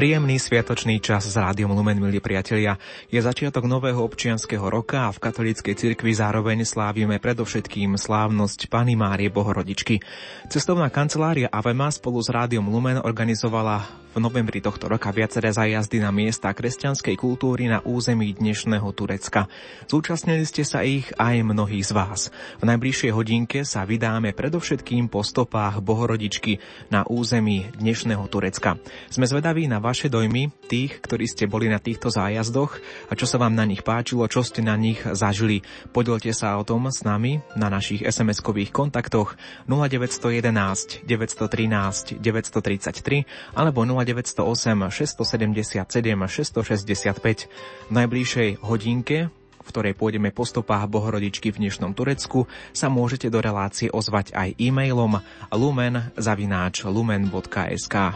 [0.00, 2.80] Príjemný sviatočný čas s Rádiom Lumen, milí priatelia.
[3.12, 9.28] Je začiatok nového občianského roka a v katolíckej cirkvi zároveň slávime predovšetkým slávnosť Pany Márie
[9.28, 10.00] Bohorodičky.
[10.48, 16.10] Cestovná kancelária Avema spolu s Rádiom Lumen organizovala v novembri tohto roka viaceré zajazdy na
[16.10, 19.46] miesta kresťanskej kultúry na území dnešného Turecka.
[19.86, 22.34] Zúčastnili ste sa ich aj mnohí z vás.
[22.58, 26.58] V najbližšej hodinke sa vydáme predovšetkým po stopách Bohorodičky
[26.90, 28.82] na území dnešného Turecka.
[29.14, 33.38] Sme zvedaví na vaše dojmy, tých, ktorí ste boli na týchto zájazdoch a čo sa
[33.38, 35.62] vám na nich páčilo, čo ste na nich zažili.
[35.94, 39.38] Podelte sa o tom s nami na našich SMS-kových kontaktoch
[39.70, 47.48] 0911 913 933 alebo 0 0908 677 665.
[47.88, 49.28] V najbližšej hodinke
[49.60, 54.56] v ktorej pôjdeme po stopách Bohorodičky v dnešnom Turecku, sa môžete do relácie ozvať aj
[54.56, 55.20] e-mailom
[55.52, 56.84] lumen.lumen.sk.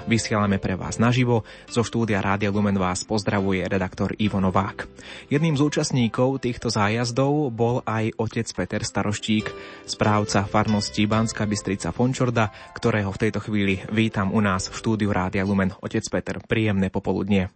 [0.08, 1.44] Vysielame pre vás naživo.
[1.68, 4.88] Zo štúdia Rádia Lumen vás pozdravuje redaktor Ivo Novák.
[5.28, 9.52] Jedným z účastníkov týchto zájazdov bol aj otec Peter Staroštík,
[9.84, 15.44] správca farnosti Banská Bystrica Fončorda, ktorého v tejto chvíli vítam u nás v štúdiu Rádia
[15.44, 15.76] Lumen.
[15.84, 17.52] Otec Peter, príjemné popoludnie.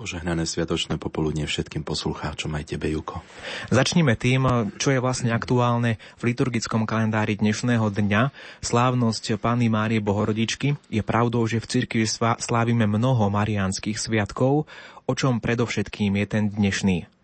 [0.00, 3.20] Požehnané sviatočné popoludne všetkým poslucháčom aj tebe, Juko.
[3.68, 8.32] Začníme tým, čo je vlastne aktuálne v liturgickom kalendári dnešného dňa.
[8.64, 10.80] Slávnosť Panny Márie Bohorodičky.
[10.88, 12.08] Je pravdou, že v cirkvi
[12.40, 14.64] slávime mnoho mariánskych sviatkov,
[15.04, 17.19] o čom predovšetkým je ten dnešný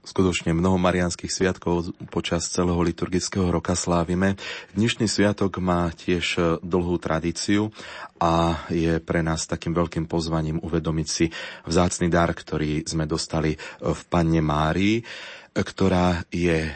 [0.00, 4.40] skutočne mnoho marianských sviatkov počas celého liturgického roka slávime.
[4.72, 7.68] Dnešný sviatok má tiež dlhú tradíciu
[8.16, 11.28] a je pre nás takým veľkým pozvaním uvedomiť si
[11.68, 15.04] vzácny dar, ktorý sme dostali v Panne Márii,
[15.52, 16.72] ktorá je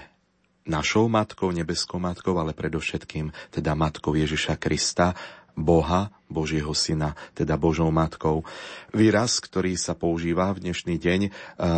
[0.64, 5.12] našou matkou, nebeskou matkou, ale predovšetkým teda matkou Ježiša Krista,
[5.54, 8.42] Boha, Božieho Syna, teda Božou Matkou.
[8.90, 11.30] Výraz, ktorý sa používa v dnešný deň e,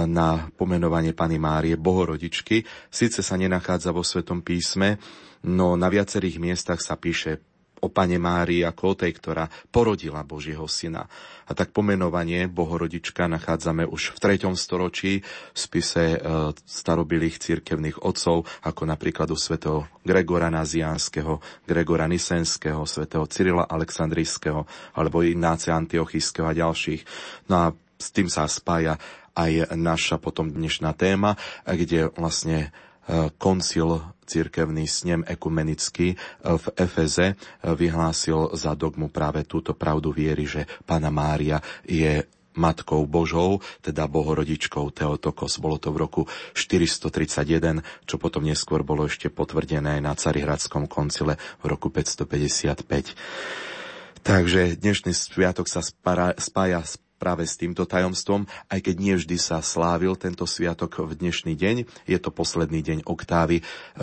[0.09, 4.97] na pomenovanie Pany Márie, Bohorodičky, síce sa nenachádza vo Svetom písme,
[5.45, 7.45] no na viacerých miestach sa píše
[7.83, 11.05] o Pane Márii ako o tej, ktorá porodila Božieho syna.
[11.47, 14.51] A tak pomenovanie Bohorodička nachádzame už v 3.
[14.59, 16.19] storočí v spise e,
[16.57, 24.67] starobilých cirkevných otcov, ako napríklad u svätého Gregora Nazianského, Gregora Nisenského, svätého Cyrila Aleksandrijského,
[24.99, 27.03] alebo Ignácia Antiochijského a ďalších.
[27.53, 27.67] No a
[27.97, 28.99] s tým sa spája
[29.37, 31.37] aj naša potom dnešná téma,
[31.69, 32.73] kde vlastne
[33.39, 40.45] koncil cirkevný snem ekumenický e, v Efeze e, vyhlásil za dogmu práve túto pravdu viery,
[40.45, 45.61] že Pana Mária je Matkou Božou, teda Bohorodičkou Teotokos.
[45.61, 46.23] Bolo to v roku
[46.57, 53.13] 431, čo potom neskôr bolo ešte potvrdené na Carihradskom koncile v roku 555.
[54.25, 59.65] Takže dnešný sviatok sa spája s práve s týmto tajomstvom, aj keď nie vždy sa
[59.65, 61.77] slávil tento sviatok v dnešný deň.
[62.07, 63.63] Je to posledný deň oktávy e,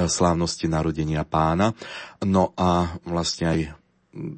[0.10, 1.78] slávnosti narodenia pána.
[2.26, 3.60] No a vlastne aj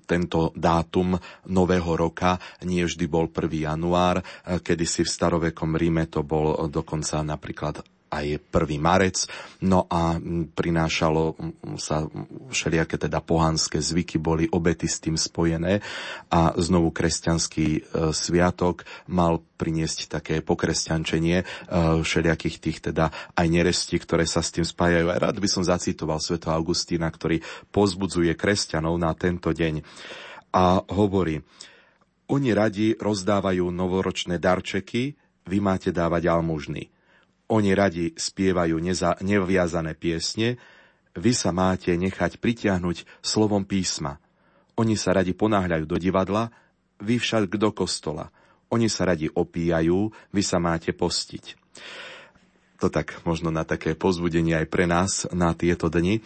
[0.07, 1.19] tento dátum
[1.51, 3.67] nového roka nie vždy bol 1.
[3.67, 4.23] január, e,
[4.59, 7.83] kedy si v starovekom Ríme to bol dokonca napríklad
[8.15, 8.79] aj 1.
[8.79, 9.27] marec.
[9.59, 10.15] No a
[10.55, 11.35] prinášalo
[11.75, 12.07] sa
[12.51, 15.83] všelijaké teda pohanské zvyky, boli obety s tým spojené
[16.31, 17.79] a znovu kresťanský e,
[18.15, 21.45] sviatok mal priniesť také pokresťančenie e,
[21.99, 25.11] všelijakých tých teda aj nerestí, ktoré sa s tým spájajú.
[25.11, 27.43] A rád by som zacitoval sveto Augustína, ktorý
[27.75, 29.83] pozbudzuje kresťanov na tento deň
[30.55, 31.43] a hovorí,
[32.31, 35.13] oni radi rozdávajú novoročné darčeky,
[35.45, 36.94] vy máte dávať almužny.
[37.51, 40.57] Oni radi spievajú neza, neviazané piesne,
[41.15, 44.19] vy sa máte nechať pritiahnuť slovom písma.
[44.75, 46.51] Oni sa radi ponáhľajú do divadla,
[46.99, 48.27] vy však do kostola.
[48.73, 51.55] Oni sa radi opíjajú, vy sa máte postiť.
[52.83, 56.19] To tak možno na také pozbudenie aj pre nás na tieto dni.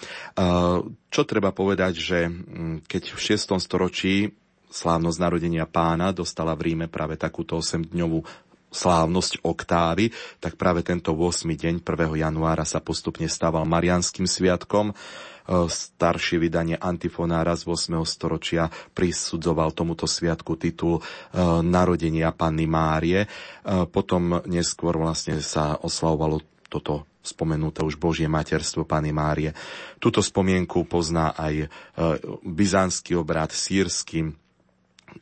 [1.14, 3.62] Čo treba povedať, že mm, keď v 6.
[3.62, 4.34] storočí
[4.74, 11.46] slávnosť narodenia pána dostala v Ríme práve takúto 8-dňovú slávnosť oktávy, tak práve tento 8.
[11.50, 12.22] deň 1.
[12.22, 14.94] januára sa postupne stával Marianským sviatkom.
[14.94, 14.94] E,
[15.66, 18.06] staršie vydanie Antifonára z 8.
[18.06, 21.04] storočia prisudzoval tomuto sviatku titul e,
[21.66, 23.26] Narodenia Panny Márie.
[23.26, 23.28] E,
[23.90, 29.52] potom neskôr vlastne sa oslavovalo toto spomenuté už Božie materstvo Pany Márie.
[30.00, 31.68] Túto spomienku pozná aj
[32.48, 34.34] byzantský obrad sírsky,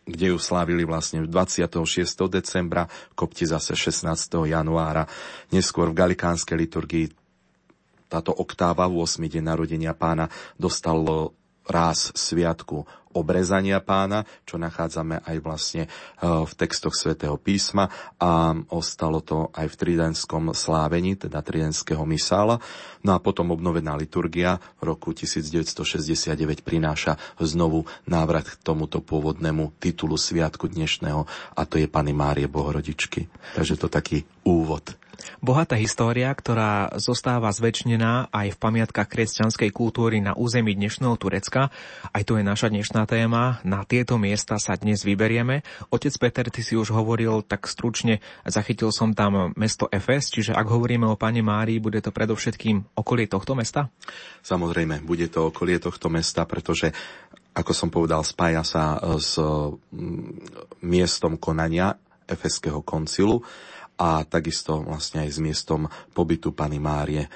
[0.05, 1.83] kde ju slávili vlastne 26.
[2.27, 4.47] decembra, kopti zase 16.
[4.47, 5.07] januára.
[5.51, 7.05] Neskôr v galikánskej liturgii
[8.07, 9.19] táto oktáva v 8.
[9.27, 11.35] deň narodenia pána dostalo
[11.67, 15.89] ráz sviatku obrezania pána, čo nachádzame aj vlastne e,
[16.21, 17.89] v textoch svätého písma
[18.21, 22.61] a ostalo to aj v tridenskom slávení, teda tridenského misála.
[23.01, 30.19] No a potom obnovená liturgia v roku 1969 prináša znovu návrat k tomuto pôvodnému titulu
[30.19, 31.25] sviatku dnešného
[31.57, 33.25] a to je Pany Márie Bohorodičky.
[33.57, 35.06] Takže to taký úvod.
[35.43, 41.69] Bohatá história, ktorá zostáva zväčšnená aj v pamiatkách kresťanskej kultúry na území dnešného Turecka.
[42.11, 43.61] Aj to je naša dnešná téma.
[43.67, 45.61] Na tieto miesta sa dnes vyberieme.
[45.93, 50.67] Otec Peter, ty si už hovoril tak stručne, zachytil som tam mesto Efes, čiže ak
[50.67, 53.93] hovoríme o Pane Márii, bude to predovšetkým okolie tohto mesta?
[54.43, 56.91] Samozrejme, bude to okolie tohto mesta, pretože
[57.57, 61.97] ako som povedal, spája sa s mm, miestom konania
[62.27, 63.41] Efeského koncilu
[63.97, 67.29] a takisto vlastne aj s miestom pobytu Pany Márie, e,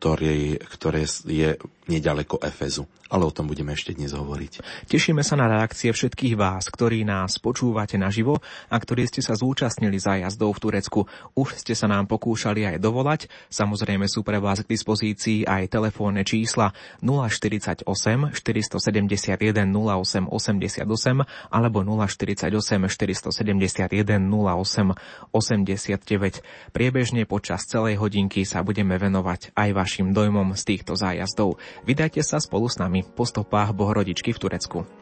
[0.00, 1.54] ktoré, ktoré je
[1.88, 4.64] nedaleko Efezu ale o tom budeme ešte dnes hovoriť.
[4.88, 8.40] Tešíme sa na reakcie všetkých vás, ktorí nás počúvate naživo
[8.72, 11.00] a ktorí ste sa zúčastnili zájazdov v Turecku.
[11.36, 13.28] Už ste sa nám pokúšali aj dovolať.
[13.52, 16.72] Samozrejme sú pre vás k dispozícii aj telefónne čísla
[17.04, 18.32] 048 471
[19.68, 20.88] 08 88
[21.52, 22.48] alebo 048
[22.88, 26.72] 471 08 89.
[26.72, 31.60] Priebežne počas celej hodinky sa budeme venovať aj vašim dojmom z týchto zájazdov.
[31.82, 35.01] Vydajte sa spolu s nami po stopách Bohorodičky v Turecku.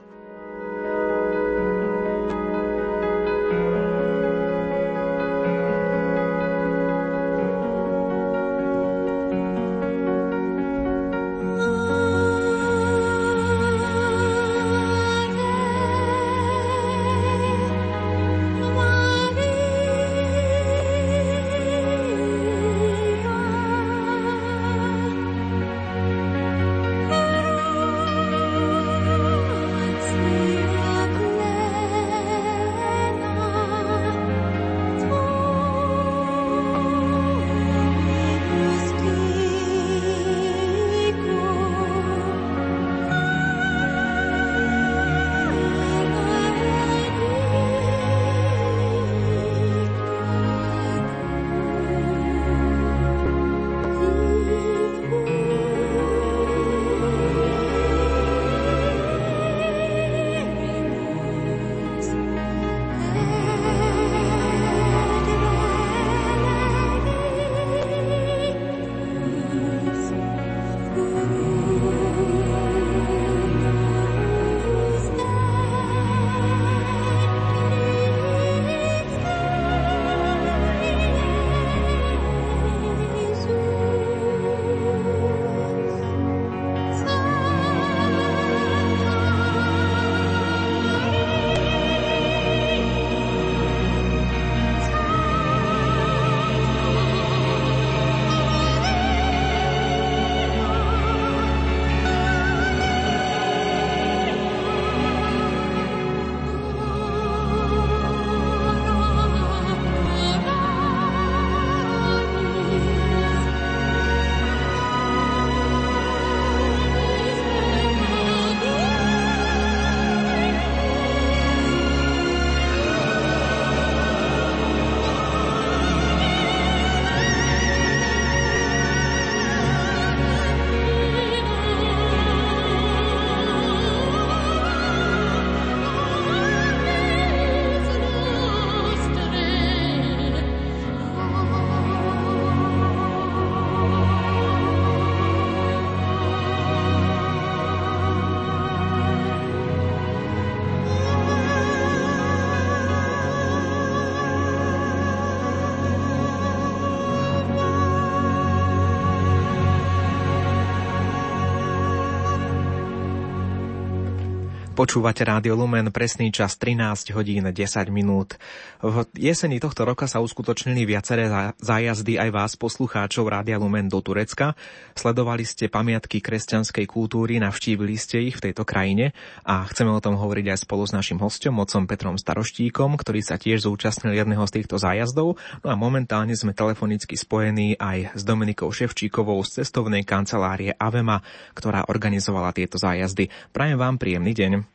[164.80, 167.52] Počúvate Rádio Lumen, presný čas 13 hodín 10
[167.92, 168.40] minút.
[168.80, 171.28] V jeseni tohto roka sa uskutočnili viaceré
[171.60, 174.56] zájazdy aj vás, poslucháčov Rádia Lumen do Turecka.
[174.96, 179.12] Sledovali ste pamiatky kresťanskej kultúry, navštívili ste ich v tejto krajine
[179.44, 183.36] a chceme o tom hovoriť aj spolu s našim hostom, mocom Petrom Staroštíkom, ktorý sa
[183.36, 185.36] tiež zúčastnil jedného z týchto zájazdov.
[185.60, 191.20] No a momentálne sme telefonicky spojení aj s Dominikou Ševčíkovou z cestovnej kancelárie Avema,
[191.52, 193.28] ktorá organizovala tieto zájazdy.
[193.52, 194.69] Prajem vám príjemný deň.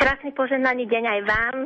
[0.00, 1.56] Krásny poženaný deň aj vám.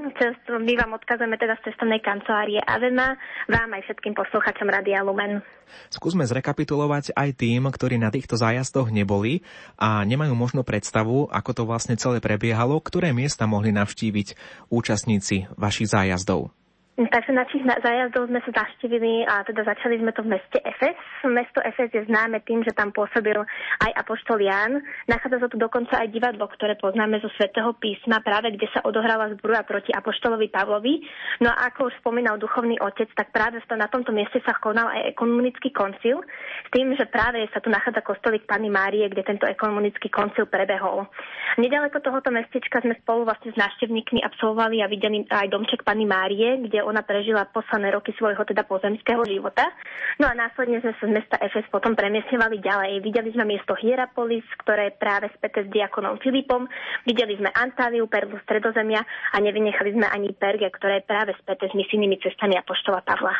[0.58, 3.14] My vám odkazujeme teda z cestovnej kancelárie Avema,
[3.46, 5.38] vám aj všetkým posluchačom Radia Lumen.
[5.86, 9.46] Skúsme zrekapitulovať aj tým, ktorí na týchto zájazdoch neboli
[9.78, 14.34] a nemajú možno predstavu, ako to vlastne celé prebiehalo, ktoré miesta mohli navštíviť
[14.66, 16.50] účastníci vašich zájazdov.
[16.94, 20.94] Takže našich zájazdov sme sa zaštívili a teda začali sme to v meste Efes.
[21.26, 23.34] Mesto Efes je známe tým, že tam pôsobil
[23.82, 24.78] aj apoštol Ján.
[25.10, 29.26] Nachádza sa tu dokonca aj divadlo, ktoré poznáme zo svätého písma, práve kde sa odohrala
[29.34, 31.02] zbruja proti apoštolovi Pavlovi.
[31.42, 35.18] No a ako už spomínal duchovný otec, tak práve na tomto mieste sa konal aj
[35.18, 36.22] ekonomický koncil,
[36.62, 41.10] s tým, že práve sa tu nachádza kostolík Pany Márie, kde tento ekonomický koncil prebehol.
[41.58, 46.62] Nedaleko tohoto mestečka sme spolu vlastne s návštevníkmi absolvovali a videli aj domček Pany Márie,
[46.70, 49.66] kde ona prežila posledné roky svojho teda pozemského života.
[50.20, 52.92] No a následne sme sa z mesta Efes potom premiesňovali ďalej.
[53.02, 56.68] Videli sme miesto Hierapolis, ktoré je práve späté s diakonom Filipom.
[57.02, 61.74] Videli sme Antáliu, perlu Stredozemia a nevynechali sme ani Perge, ktoré je práve späté s
[61.74, 63.34] misijnými cestami Apoštola Pavla.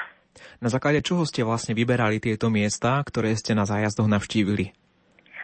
[0.58, 4.83] Na základe čoho ste vlastne vyberali tieto miesta, ktoré ste na zájazdoch navštívili?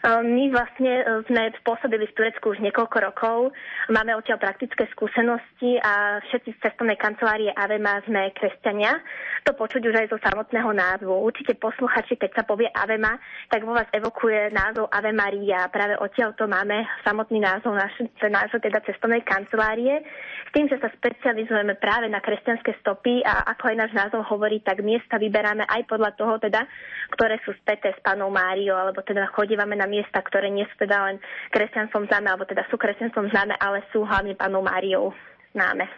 [0.00, 3.52] Ehm, my vlastne e, sme pôsobili v Turecku už niekoľko rokov.
[3.92, 8.96] Máme odtiaľ praktické skúsenosti a všetci z cestovnej kancelárie Avema sme kresťania.
[9.44, 11.12] To počuť už aj zo samotného názvu.
[11.12, 13.20] Určite posluchači, keď sa povie Avema,
[13.52, 15.68] tak vo vás evokuje názov Ave Maria.
[15.68, 20.00] Práve odtiaľ to máme samotný názov nášho naš, teda cestovnej kancelárie.
[20.48, 24.64] S tým, že sa specializujeme práve na kresťanské stopy a ako aj náš názov hovorí,
[24.64, 26.64] tak miesta vyberáme aj podľa toho, teda,
[27.12, 31.10] ktoré sú späté s panou Máriou, alebo teda chodívame na miesta, ktoré nie sú teda
[31.10, 31.16] len
[31.50, 35.10] kresťanstvom známe, alebo teda sú kresťanstvom známe, ale sú hlavne panou Máriou
[35.50, 35.90] známe.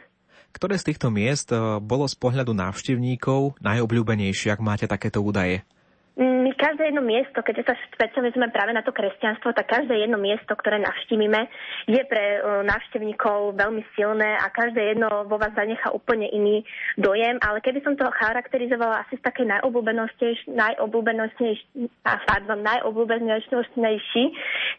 [0.53, 5.65] Ktoré z týchto miest eh, bolo z pohľadu návštevníkov najobľúbenejšie, ak máte takéto údaje?
[6.13, 10.53] My každé jedno miesto, keďže sa špecializujeme práve na to kresťanstvo, tak každé jedno miesto,
[10.53, 11.49] ktoré navštívime,
[11.89, 16.69] je pre uh, návštevníkov veľmi silné a každé jedno vo vás zanechá úplne iný
[17.01, 17.41] dojem.
[17.41, 19.49] Ale keby som to charakterizovala asi z takej
[22.61, 24.25] najobľúbenejší,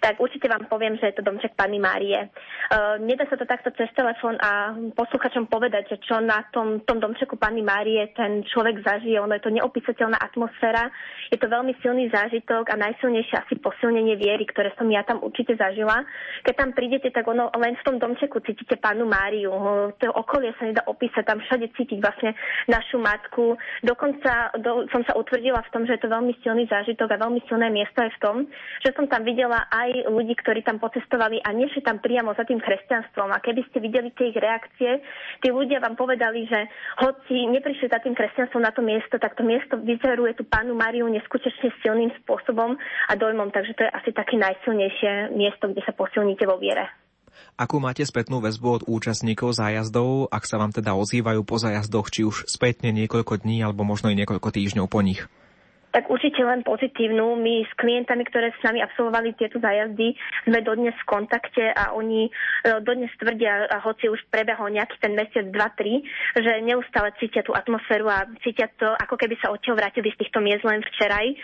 [0.06, 2.30] tak určite vám poviem, že je to domček Panny Márie.
[2.70, 7.02] Uh, nedá sa to takto cez telefón a posluchačom povedať, že čo na tom, tom
[7.02, 9.18] domčeku Panny Márie ten človek zažije.
[9.18, 10.94] Ono je to neopísateľná atmosféra
[11.32, 15.56] je to veľmi silný zážitok a najsilnejšie asi posilnenie viery, ktoré som ja tam určite
[15.56, 16.04] zažila.
[16.44, 19.52] Keď tam prídete, tak ono len v tom domčeku cítite pánu Máriu.
[19.96, 22.36] To okolie sa nedá opísať, tam všade cítiť vlastne
[22.68, 23.56] našu matku.
[23.86, 27.40] Dokonca do, som sa utvrdila v tom, že je to veľmi silný zážitok a veľmi
[27.48, 28.36] silné miesto aj v tom,
[28.84, 32.60] že som tam videla aj ľudí, ktorí tam pocestovali a nešli tam priamo za tým
[32.60, 33.30] kresťanstvom.
[33.32, 35.00] A keby ste videli tie ich reakcie,
[35.40, 36.60] tí ľudia vám povedali, že
[37.00, 41.06] hoci neprišli za tým kresťanstvom na to miesto, tak to miesto vyzeruje tú pánu Máriu
[41.14, 46.50] neskutočne silným spôsobom a dojmom, takže to je asi také najsilnejšie miesto, kde sa posilníte
[46.50, 46.90] vo viere.
[47.54, 52.26] Akú máte spätnú väzbu od účastníkov zájazdov, ak sa vám teda ozývajú po zájazdoch, či
[52.26, 55.26] už spätne niekoľko dní alebo možno i niekoľko týždňov po nich?
[55.94, 57.38] Tak určite len pozitívnu.
[57.38, 60.18] My s klientami, ktoré s nami absolvovali tieto zájazdy,
[60.50, 62.32] sme dodnes v kontakte a oni e,
[62.82, 66.02] dodnes tvrdia, a hoci už prebehol nejaký ten mesiac, dva, tri,
[66.34, 70.42] že neustále cítia tú atmosféru a cítia to, ako keby sa odtiaľ vrátili z týchto
[70.42, 71.30] miest len včeraj.
[71.30, 71.36] E,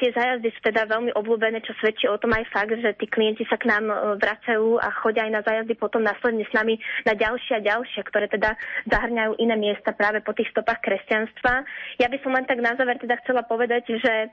[0.00, 3.44] tie zájazdy sú teda veľmi obľúbené, čo svedčí o tom aj fakt, že tí klienti
[3.44, 7.12] sa k nám e, vracajú a chodia aj na zájazdy potom následne s nami na
[7.12, 8.56] ďalšie a ďalšie, ktoré teda
[8.88, 11.68] zahrňajú iné miesta práve po tých stopách kresťanstva.
[12.00, 14.28] Ja by som len tak na záver teda chcela povedať, povedať, že e,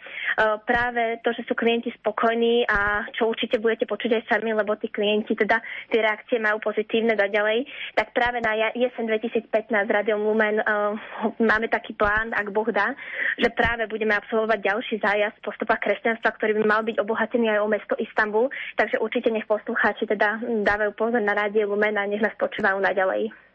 [0.64, 4.88] práve to, že sú klienti spokojní a čo určite budete počuť aj sami, lebo tí
[4.94, 5.58] klienti teda
[5.90, 7.66] tie reakcie majú pozitívne a ďalej,
[7.98, 9.50] tak práve na jesen 2015
[9.90, 10.94] Radio Lumen uh,
[11.42, 12.94] máme taký plán, ak Boh dá,
[13.42, 17.60] že práve budeme absolvovať ďalší zájazd po stopách kresťanstva, ktorý by mal byť obohatený aj
[17.60, 22.22] o mesto Istanbul, takže určite nech poslucháči teda dávajú pozor na Radio Lumen a nech
[22.22, 23.49] nás počúvajú naďalej.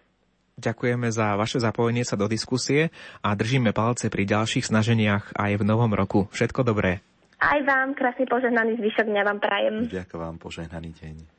[0.55, 2.95] Ďakujeme za vaše zapojenie sa do diskusie
[3.27, 6.31] a držíme palce pri ďalších snaženiach aj v novom roku.
[6.31, 7.03] Všetko dobré.
[7.43, 9.75] Aj vám krásny požehnaný zvyšok dňa vám prajem.
[9.91, 11.34] Ďakujem vám požehnaný deň.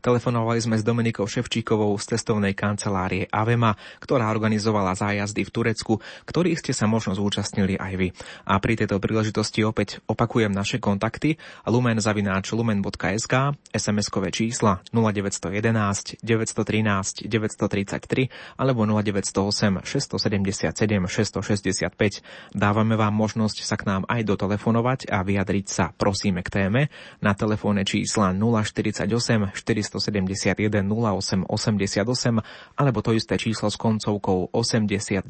[0.00, 5.94] Telefonovali sme s Dominikou Ševčíkovou z cestovnej kancelárie Avema, ktorá organizovala zájazdy v Turecku,
[6.26, 8.08] ktorých ste sa možno zúčastnili aj vy.
[8.48, 11.36] A pri tejto príležitosti opäť opakujem naše kontakty
[11.66, 13.34] lumen.sk,
[13.74, 22.54] SMS-kové čísla 0911 913 933 alebo 0908 677 665.
[22.54, 26.82] Dávame vám možnosť sa k nám aj dotelefonovať a vyjadriť sa prosíme k téme
[27.20, 32.44] na telefónne čísla 048 471 08 88
[32.78, 35.26] alebo to isté číslo s koncovkou 89.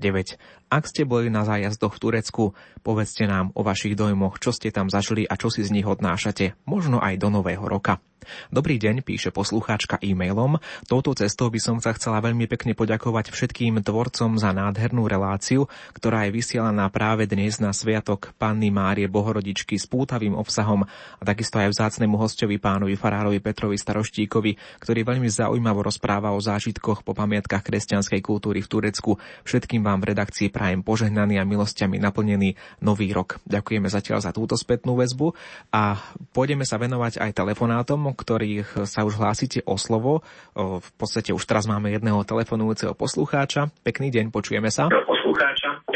[0.69, 2.45] Ak ste boli na zájazdoch v Turecku,
[2.85, 6.59] povedzte nám o vašich dojmoch, čo ste tam zažili a čo si z nich odnášate,
[6.69, 8.03] možno aj do nového roka.
[8.49, 10.59] Dobrý deň, píše poslucháčka e-mailom.
[10.89, 16.27] Touto cestou by som sa chcela veľmi pekne poďakovať všetkým tvorcom za nádhernú reláciu, ktorá
[16.27, 21.75] je vysielaná práve dnes na Sviatok Panny Márie Bohorodičky s pútavým obsahom a takisto aj
[21.75, 28.21] vzácnemu hostovi pánovi farárovi Petrovi Staroštíkovi, ktorý veľmi zaujímavo rozpráva o zážitkoch po pamiatkách kresťanskej
[28.25, 29.19] kultúry v Turecku.
[29.45, 33.43] Všetkým vám v redakcii prajem požehnaný a milosťami naplnený nový rok.
[33.45, 35.35] Ďakujeme zatiaľ za túto spätnú väzbu
[35.75, 35.99] a
[36.33, 40.23] pôjdeme sa venovať aj telefonátom, ktorých sa už hlásite o slovo.
[40.57, 43.75] V podstate už teraz máme jedného telefonujúceho poslucháča.
[43.83, 44.89] Pekný deň, počujeme sa.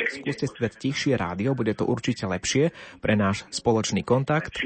[0.08, 4.58] Skúste dať tichšie rádio, bude to určite lepšie pre náš spoločný kontakt.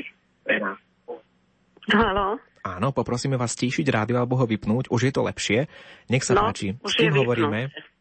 [1.91, 2.39] Halo.
[2.63, 4.87] Áno, poprosíme vás stíšiť rádio alebo ho vypnúť.
[4.87, 5.67] Už je to lepšie.
[6.07, 6.79] Nech sa no, páči.
[6.79, 7.75] S kým hovoríme?
[7.75, 7.92] Vypnúť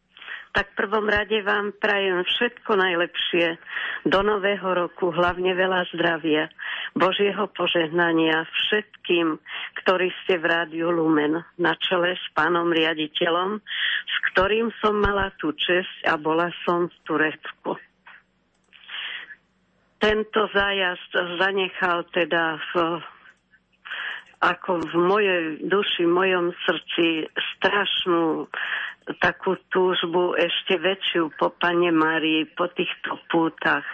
[0.52, 3.56] tak v prvom rade vám prajem všetko najlepšie
[4.04, 6.52] do nového roku, hlavne veľa zdravia,
[6.92, 9.40] Božieho požehnania všetkým,
[9.80, 13.64] ktorí ste v Rádiu Lumen na čele s pánom riaditeľom,
[14.04, 17.72] s ktorým som mala tú česť a bola som v Turecku.
[19.96, 22.72] Tento zájazd zanechal teda v,
[24.42, 27.24] ako v mojej duši, v mojom srdci
[27.56, 28.50] strašnú
[29.18, 33.84] takú túžbu ešte väčšiu po Pane Marii, po týchto pútach.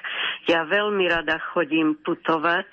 [0.48, 2.68] Ja veľmi rada chodím putovať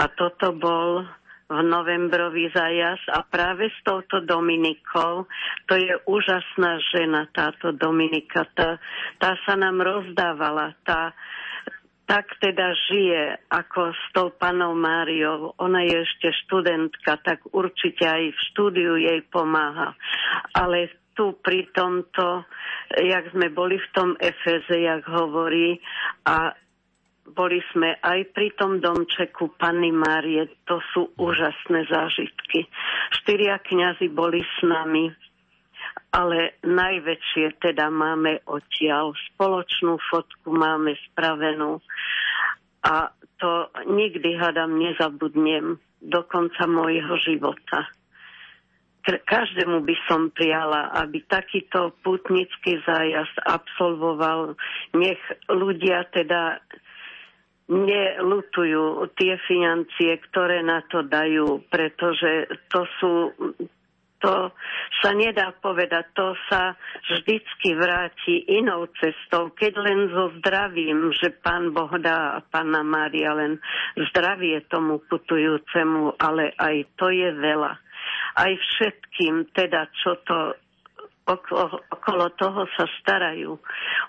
[0.00, 1.04] a toto bol
[1.50, 5.26] v novembrový zajazd a práve s touto Dominikou,
[5.66, 8.78] to je úžasná žena, táto Dominika, tá,
[9.18, 11.10] tá sa nám rozdávala, tá,
[12.06, 15.54] tak teda žije ako s tou panou Máriou.
[15.58, 19.94] Ona je ešte študentka, tak určite aj v štúdiu jej pomáha.
[20.54, 22.48] Ale tu pri tomto,
[22.96, 25.76] jak sme boli v tom Efeze, jak hovorí,
[26.24, 26.56] a
[27.28, 32.64] boli sme aj pri tom domčeku Panny Márie, to sú úžasné zážitky.
[33.20, 35.12] Štyria kňazi boli s nami,
[36.16, 39.12] ale najväčšie teda máme odtiaľ.
[39.36, 41.84] Spoločnú fotku máme spravenú
[42.80, 47.92] a to nikdy, hadam, nezabudnem do konca môjho života
[49.04, 54.54] každému by som prijala, aby takýto putnický zájazd absolvoval.
[54.96, 56.60] Nech ľudia teda
[57.70, 63.12] nelutujú tie financie, ktoré na to dajú, pretože to sú
[64.20, 64.52] to
[65.00, 66.76] sa nedá povedať, to sa
[67.08, 73.32] vždycky vráti inou cestou, keď len so zdravím, že pán Boh dá a pána Mária
[73.32, 73.56] len
[73.96, 77.80] zdravie tomu putujúcemu, ale aj to je veľa
[78.36, 80.54] aj všetkým, teda čo to
[81.90, 83.58] okolo, toho sa starajú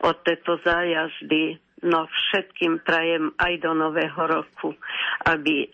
[0.06, 1.58] o tieto zájazdy.
[1.82, 4.78] No všetkým prajem aj do nového roku,
[5.26, 5.66] aby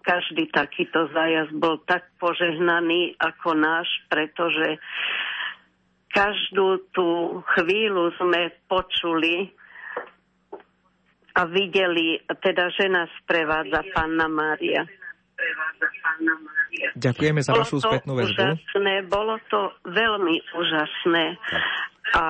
[0.00, 4.80] každý takýto zájazd bol tak požehnaný ako náš, pretože
[6.08, 9.52] každú tú chvíľu sme počuli
[11.32, 12.88] a videli, teda že
[16.02, 16.88] Panna Mária.
[16.96, 18.36] Ďakujeme za vašu spätnú väzbu.
[18.36, 21.24] Úžasné, bolo to veľmi úžasné.
[22.16, 22.24] A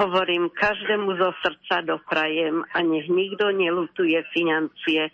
[0.00, 5.12] hovorím, každému zo srdca doprajem a nech nikto nelutuje financie.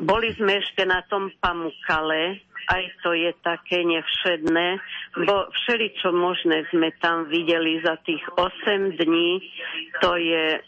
[0.00, 2.40] Boli sme ešte na tom Pamukale,
[2.72, 4.80] aj to je také nevšedné,
[5.26, 9.30] bo všeličo možné sme tam videli za tých 8 dní.
[10.00, 10.62] To je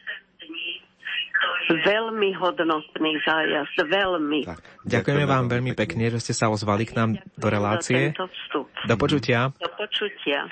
[1.84, 4.40] veľmi hodnotný zájazd, veľmi.
[4.44, 8.12] Tak, ďakujeme vám veľmi pekne, že ste sa ozvali k nám do relácie.
[8.86, 9.50] Do počutia.
[9.56, 10.48] Do počutia.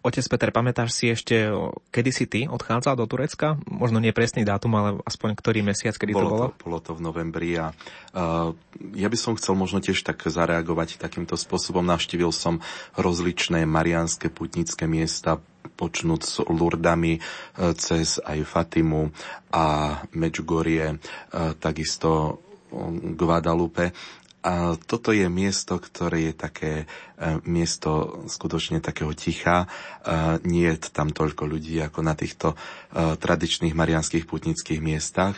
[0.00, 1.52] Otec Peter, pamätáš si ešte,
[1.92, 3.60] kedy si ty odchádzal do Turecka?
[3.68, 6.46] Možno nie presný dátum, ale aspoň ktorý mesiac, kedy bolo to bolo?
[6.48, 7.76] To, bolo to v novembri a
[8.16, 8.56] uh,
[8.96, 11.84] ja by som chcel možno tiež tak zareagovať takýmto spôsobom.
[11.84, 12.64] Navštívil som
[12.96, 15.36] rozličné marianské putnické miesta,
[15.80, 17.20] počnúť s Lurdami e,
[17.76, 19.08] cez aj Fatimu
[19.52, 20.96] a Medjugorje, e,
[21.56, 22.40] takisto
[23.16, 23.92] Guadalupe.
[24.40, 26.84] A toto je miesto, ktoré je také e,
[27.44, 29.68] miesto skutočne takého ticha.
[30.48, 32.56] Nie je tam toľko ľudí ako na týchto
[32.94, 35.36] tradičných marianských putnických miestach.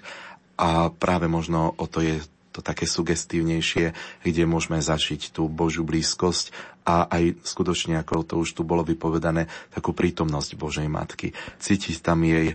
[0.54, 6.52] A práve možno o to je to také sugestívnejšie, kde môžeme zažiť tú Božiu blízkosť
[6.82, 11.30] a aj skutočne, ako to už tu bolo vypovedané, takú prítomnosť Božej Matky.
[11.62, 12.54] Cítiť tam jej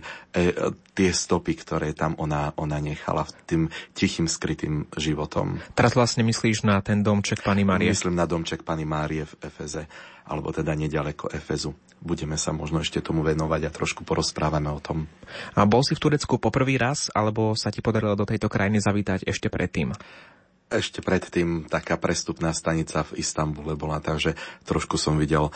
[0.92, 5.62] tie stopy, ktoré tam ona, ona nechala tým tichým, skrytým životom.
[5.72, 7.88] Teraz vlastne myslíš na ten domček Pany Márie?
[7.88, 9.88] Myslím na domček Pany Márie v Efeze,
[10.28, 11.72] alebo teda nedaleko Efezu.
[11.98, 15.10] Budeme sa možno ešte tomu venovať a trošku porozprávame o tom.
[15.58, 19.26] A bol si v Turecku poprvý raz, alebo sa ti podarilo do tejto krajiny zavítať
[19.26, 19.90] ešte predtým?
[20.68, 24.36] Ešte predtým taká prestupná stanica v Istambule bola, takže
[24.68, 25.52] trošku som videl uh,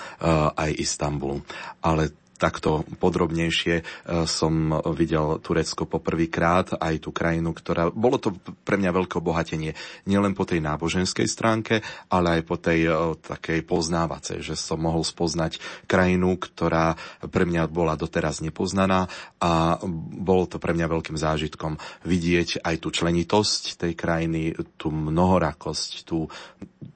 [0.56, 1.44] aj Istanbul.
[1.84, 3.82] Ale takto podrobnejšie e,
[4.26, 7.94] som videl Turecko poprvýkrát, aj tú krajinu, ktorá...
[7.94, 8.34] Bolo to
[8.66, 9.78] pre mňa veľké obohatenie.
[10.10, 15.06] Nielen po tej náboženskej stránke, ale aj po tej e, takej poznávacej, že som mohol
[15.06, 16.98] spoznať krajinu, ktorá
[17.30, 19.06] pre mňa bola doteraz nepoznaná
[19.38, 19.78] a
[20.10, 26.26] bolo to pre mňa veľkým zážitkom vidieť aj tú členitosť tej krajiny, tú mnohorakosť, tú,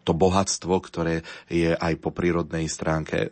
[0.02, 3.30] to bohatstvo, ktoré je aj po prírodnej stránke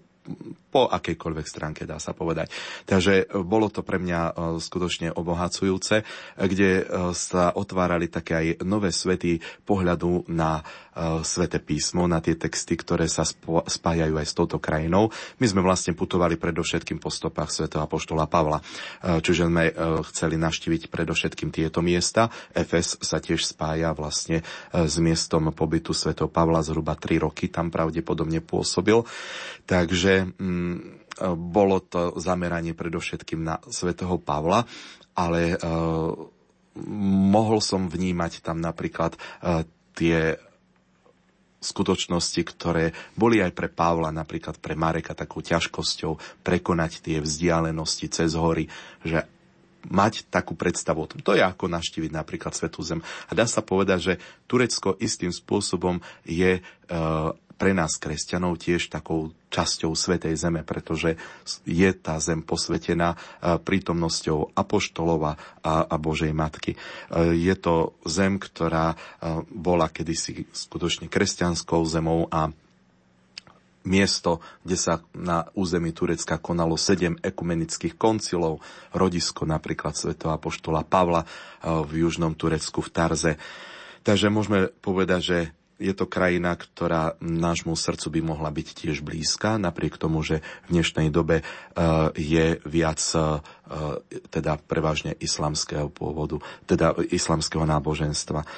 [0.72, 2.50] po akejkoľvek stránke, dá sa povedať.
[2.88, 6.04] Takže e, bolo to pre mňa e, skutočne obohacujúce, e,
[6.48, 6.70] kde
[7.14, 10.64] sa otvárali také aj nové svety pohľadu na
[11.26, 15.10] svete písmo, na tie texty, ktoré sa spájajú aj s touto krajinou.
[15.42, 18.62] My sme vlastne putovali predovšetkým po stopách svätého Apoštola Pavla,
[19.02, 19.74] čiže sme
[20.10, 22.30] chceli naštíviť predovšetkým tieto miesta.
[22.54, 28.38] Efes sa tiež spája vlastne s miestom pobytu svätého Pavla zhruba 3 roky, tam pravdepodobne
[28.38, 29.02] pôsobil.
[29.66, 31.04] Takže mm,
[31.34, 34.66] bolo to zameranie predovšetkým na svätého Pavla,
[35.14, 36.10] ale uh,
[37.30, 39.62] mohol som vnímať tam napríklad uh,
[39.94, 40.34] tie
[41.64, 48.36] skutočnosti, ktoré boli aj pre Pavla, napríklad pre Mareka takou ťažkosťou prekonať tie vzdialenosti cez
[48.36, 48.68] hory,
[49.00, 49.24] že
[49.88, 51.20] mať takú predstavu o tom.
[51.20, 53.04] To je ako naštíviť napríklad Svetú Zem.
[53.28, 54.14] A dá sa povedať, že
[54.48, 61.14] Turecko istým spôsobom je uh, pre nás kresťanov tiež takou časťou Svetej Zeme, pretože
[61.62, 63.16] je tá zem posvetená e,
[63.62, 66.74] prítomnosťou Apoštolova a, Božej Matky.
[66.74, 66.78] E,
[67.38, 68.96] je to zem, ktorá e,
[69.54, 72.50] bola kedysi skutočne kresťanskou zemou a
[73.86, 78.64] miesto, kde sa na území Turecka konalo sedem ekumenických koncilov,
[78.96, 81.28] rodisko napríklad svätého Apoštola Pavla
[81.60, 83.32] v južnom Turecku v Tarze.
[84.00, 85.38] Takže môžeme povedať, že
[85.78, 90.78] je to krajina, ktorá nášmu srdcu by mohla byť tiež blízka, napriek tomu, že v
[90.78, 91.44] dnešnej dobe e,
[92.14, 93.42] je viac e,
[94.30, 96.38] teda prevažne islamského pôvodu,
[96.70, 98.40] teda islamského náboženstva.
[98.42, 98.48] E,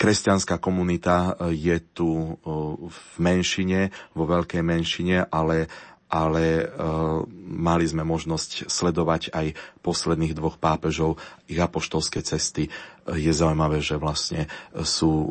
[0.00, 2.40] kresťanská komunita je tu
[2.80, 5.68] v menšine, vo veľkej menšine, ale
[6.10, 6.64] ale e,
[7.46, 12.66] mali sme možnosť sledovať aj posledných dvoch pápežov, ich apoštolské cesty.
[13.06, 14.50] Je zaujímavé, že vlastne
[14.82, 15.28] sú e,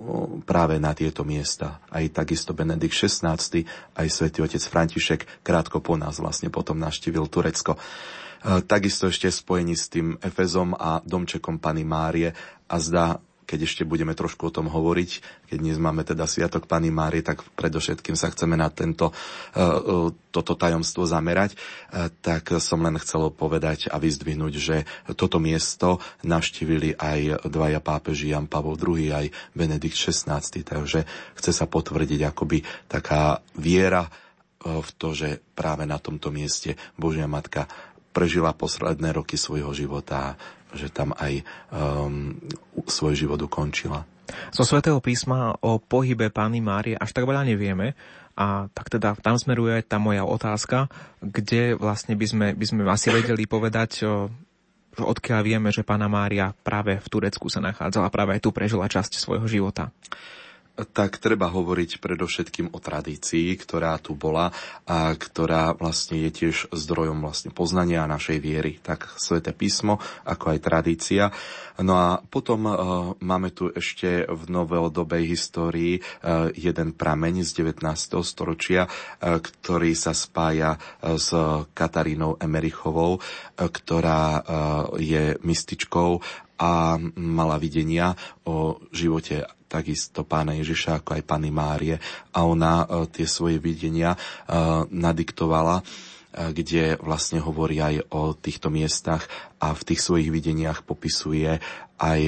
[0.47, 1.83] práve na tieto miesta.
[1.91, 3.35] Aj takisto Benedikt XVI,
[3.99, 7.75] aj svätý otec František krátko po nás vlastne potom naštívil Turecko.
[7.75, 7.79] E,
[8.63, 12.31] takisto ešte spojení s tým Efezom a domčekom Pany Márie
[12.71, 15.09] a zdá keď ešte budeme trošku o tom hovoriť,
[15.49, 19.13] keď dnes máme teda Sviatok Pany Márie, tak predovšetkým sa chceme na tento, e,
[19.57, 24.85] e, toto tajomstvo zamerať, e, tak som len chcel povedať a vyzdvihnúť, že
[25.17, 29.25] toto miesto navštívili aj dvaja pápeži, Jan Pavol II aj
[29.57, 34.05] Benedikt XVI, takže chce sa potvrdiť akoby taká viera
[34.59, 37.65] v to, že práve na tomto mieste Božia Matka
[38.11, 40.35] prežila posledné roky svojho života
[40.73, 41.41] že tam aj
[41.73, 42.37] um,
[42.85, 44.05] svoj život ukončila.
[44.53, 47.97] Zo svätého písma o pohybe Pány Márie až tak veľa nevieme,
[48.39, 50.87] a tak teda tam smeruje tá moja otázka,
[51.19, 54.07] kde vlastne by sme, by sme asi vedeli povedať,
[54.95, 59.19] odkiaľ vieme, že Pána Mária práve v Turecku sa nachádzala, práve aj tu prežila časť
[59.19, 59.91] svojho života
[60.93, 64.51] tak treba hovoriť predovšetkým o tradícii, ktorá tu bola
[64.87, 68.79] a ktorá vlastne je tiež zdrojom vlastne poznania našej viery.
[68.79, 71.23] Tak Sveté písmo, ako aj tradícia.
[71.79, 72.75] No a potom uh,
[73.23, 78.19] máme tu ešte v novodobej histórii uh, jeden prameň z 19.
[78.23, 81.31] storočia, uh, ktorý sa spája s
[81.71, 83.21] Katarínou Emerichovou, uh,
[83.55, 84.43] ktorá uh,
[84.99, 86.19] je mystičkou
[86.59, 92.01] a mala videnia o živote takisto pána Ježiša, ako aj pani Márie.
[92.33, 94.19] A ona e, tie svoje videnia e,
[94.89, 95.83] nadiktovala e,
[96.49, 99.29] kde vlastne hovorí aj o týchto miestach
[99.61, 101.61] a v tých svojich videniach popisuje
[101.99, 102.21] aj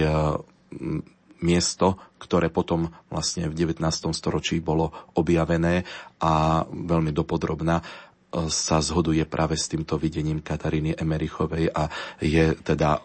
[1.42, 3.88] miesto, ktoré potom vlastne v 19.
[4.12, 5.88] storočí bolo objavené
[6.20, 7.80] a veľmi dopodrobná
[8.48, 11.92] sa zhoduje práve s týmto videním Kataríny Emerichovej a
[12.24, 13.04] je teda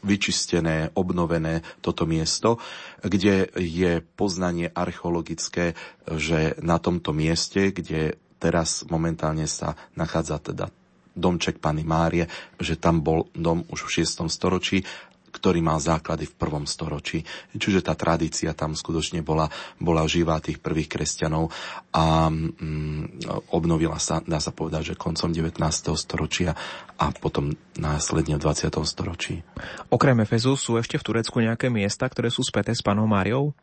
[0.00, 2.56] vyčistené, obnovené toto miesto,
[3.04, 5.76] kde je poznanie archeologické,
[6.08, 10.66] že na tomto mieste, kde teraz momentálne sa nachádza teda
[11.12, 14.30] domček Pany Márie, že tam bol dom už v 6.
[14.32, 14.86] storočí,
[15.30, 17.22] ktorý mal základy v prvom storočí.
[17.54, 19.46] Čiže tá tradícia tam skutočne bola,
[19.78, 21.48] bola živá tých prvých kresťanov
[21.94, 25.56] a mm, obnovila sa, dá sa povedať, že koncom 19.
[25.94, 26.52] storočia
[27.00, 28.74] a potom následne v 20.
[28.84, 29.40] storočí.
[29.88, 33.56] Okrem Efezu sú ešte v Turecku nejaké miesta, ktoré sú späté s panou Máriou?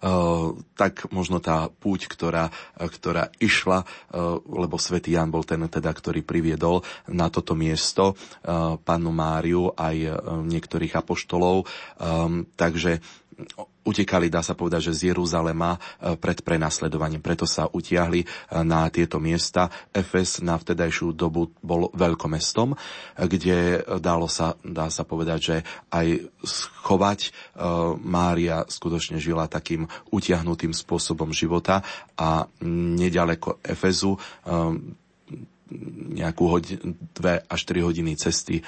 [0.00, 5.92] Uh, tak možno tá púť, ktorá, ktorá išla, uh, lebo svätý Jan bol ten, teda,
[5.92, 9.96] ktorý priviedol na toto miesto uh, panu Máriu aj
[10.48, 11.68] niektorých apoštolov.
[12.00, 13.04] Um, takže
[13.84, 15.78] utekali, dá sa povedať, že z Jeruzalema e,
[16.20, 17.24] pred prenasledovaním.
[17.24, 18.26] Preto sa utiahli e,
[18.60, 19.72] na tieto miesta.
[19.90, 22.76] Efes na vtedajšiu dobu bol veľkomestom, e,
[23.24, 25.56] kde dalo sa, dá sa povedať, že
[25.90, 26.06] aj
[26.44, 27.20] schovať
[28.00, 31.84] Mária skutočne žila takým utiahnutým spôsobom života
[32.16, 34.16] a nedaleko Efezu
[36.10, 38.62] nejakú hodin, dve až tri hodiny cesty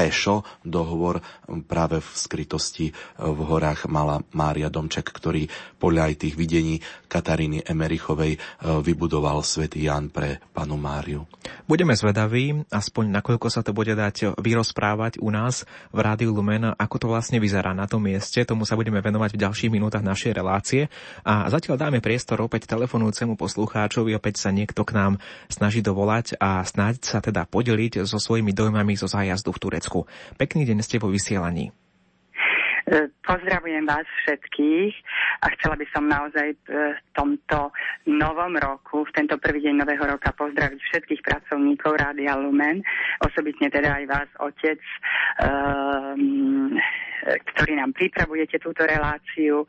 [0.00, 1.20] pešo dohovor
[1.68, 2.88] práve v skrytosti
[3.20, 5.44] v horách mala Mária Domček, ktorý
[5.76, 8.38] podľa aj tých videní Kataríny Emerichovej e,
[8.80, 11.28] vybudoval svätý Jan pre panu Máriu.
[11.66, 16.96] Budeme zvedaví, aspoň nakoľko sa to bude dať vyrozprávať u nás v Rádiu Lumen, ako
[16.96, 18.40] to vlastne vyzerá na tom mieste.
[18.46, 20.86] Tomu sa budeme venovať v ďalších minútach našej relácie.
[21.26, 25.12] A zatiaľ dáme priestor opäť telefonujúcemu poslucháčovi, opäť sa niekto k nám
[25.50, 29.89] snaží dovolať a snáď sa teda podeliť so svojimi dojmami zo zájazdu v Turecku.
[29.90, 30.06] Slovensku.
[30.38, 31.74] Pekný deň ste vo vysielaní.
[32.90, 34.94] E, pozdravujem vás všetkých
[35.42, 37.74] a chcela by som naozaj v tomto
[38.06, 42.82] novom roku, v tento prvý deň nového roka pozdraviť všetkých pracovníkov Rádia Lumen,
[43.22, 44.80] osobitne teda aj vás, otec,
[45.42, 46.74] um,
[47.38, 49.62] ktorý nám pripravujete túto reláciu,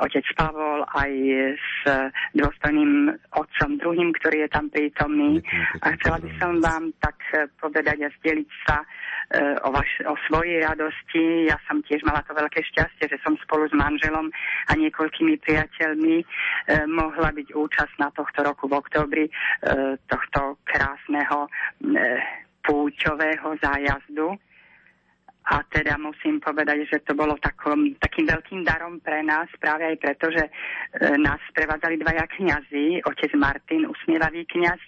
[0.00, 1.12] otec Pavol aj
[1.56, 1.76] s
[2.34, 5.40] dôstojným otcom druhým, ktorý je tam prítomný.
[5.84, 7.16] A chcela by som vám tak
[7.60, 8.86] povedať a zdieľiť sa e,
[9.66, 11.50] o, vaš, o svojej radosti.
[11.50, 14.30] Ja som tiež mala to veľké šťastie, že som spolu s manželom
[14.68, 16.24] a niekoľkými priateľmi e,
[16.90, 19.32] mohla byť účastná tohto roku v oktobri e,
[20.06, 21.50] tohto krásneho
[22.66, 24.34] púťového zájazdu
[25.46, 29.96] a teda musím povedať, že to bolo takom, takým veľkým darom pre nás, práve aj
[30.02, 30.50] preto, že e,
[31.22, 34.80] nás prevádzali dvaja kňazi, otec Martin, usmievavý kňaz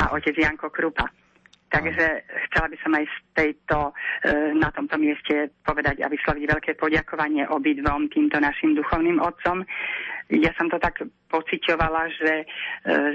[0.00, 0.10] a mhm.
[0.16, 1.04] otec Janko Krupa.
[1.70, 3.92] Takže chcela by som aj z tejto, e,
[4.58, 9.62] na tomto mieste povedať a vysloviť veľké poďakovanie obidvom týmto našim duchovným otcom.
[10.34, 10.98] Ja som to tak
[11.30, 12.44] pociťovala, že e,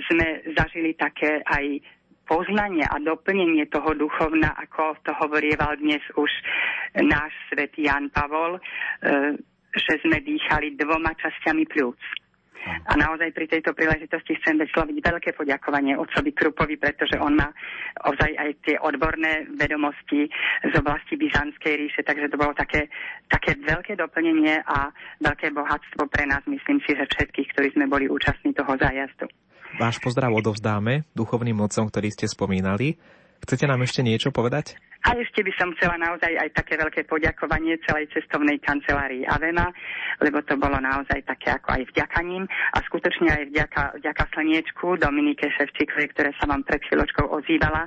[0.08, 1.84] sme zažili také aj
[2.26, 6.30] poznanie a doplnenie toho duchovna, ako to hovorieval dnes už
[7.00, 8.62] náš svätý Jan Pavol, e,
[9.76, 12.02] že sme dýchali dvoma časťami pľúc.
[12.66, 17.54] A naozaj pri tejto príležitosti chcem vysloviť veľké poďakovanie otcovi Krupovi, pretože on má
[18.10, 20.26] ozaj aj tie odborné vedomosti
[20.66, 22.90] z oblasti Byzantskej ríše, takže to bolo také,
[23.30, 24.90] také veľké doplnenie a
[25.22, 29.30] veľké bohatstvo pre nás, myslím si, že všetkých, ktorí sme boli účastní toho zájazdu.
[29.76, 32.96] Váš pozdrav odovzdáme duchovným mocom, ktorý ste spomínali.
[33.44, 34.80] Chcete nám ešte niečo povedať?
[35.06, 39.70] A ešte by som chcela naozaj aj také veľké poďakovanie celej cestovnej kancelárii Avena,
[40.18, 45.54] lebo to bolo naozaj také ako aj vďakaním a skutočne aj vďaka, vďaka Slniečku Dominike
[45.54, 47.86] Ševčíkovej, ktoré sa vám pred chvíľočkou ozývala,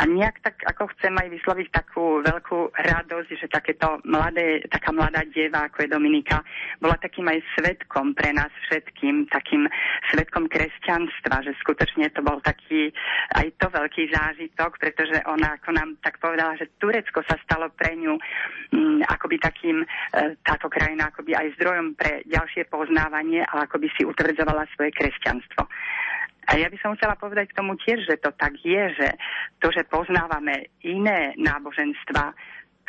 [0.00, 5.20] a nejak tak ako chcem aj vysloviť takú veľkú radosť, že takéto mladé, taká mladá
[5.28, 6.40] deva, ako je Dominika,
[6.80, 9.68] bola takým aj svetkom pre nás všetkým, takým
[10.08, 12.94] svetkom kresťanstva, že skutočne to bol taký
[13.36, 17.94] aj to veľký zážitok, pretože ona ako nám tak povedala, že Turecko sa stalo pre
[17.96, 18.16] ňu
[18.72, 19.86] mm, akoby takým, e,
[20.42, 25.62] táto krajina akoby aj zdrojom pre ďalšie poznávanie, ale akoby si utvrdzovala svoje kresťanstvo.
[26.50, 29.08] A ja by som chcela povedať k tomu tiež, že to tak je, že
[29.62, 32.34] to, že poznávame iné náboženstva,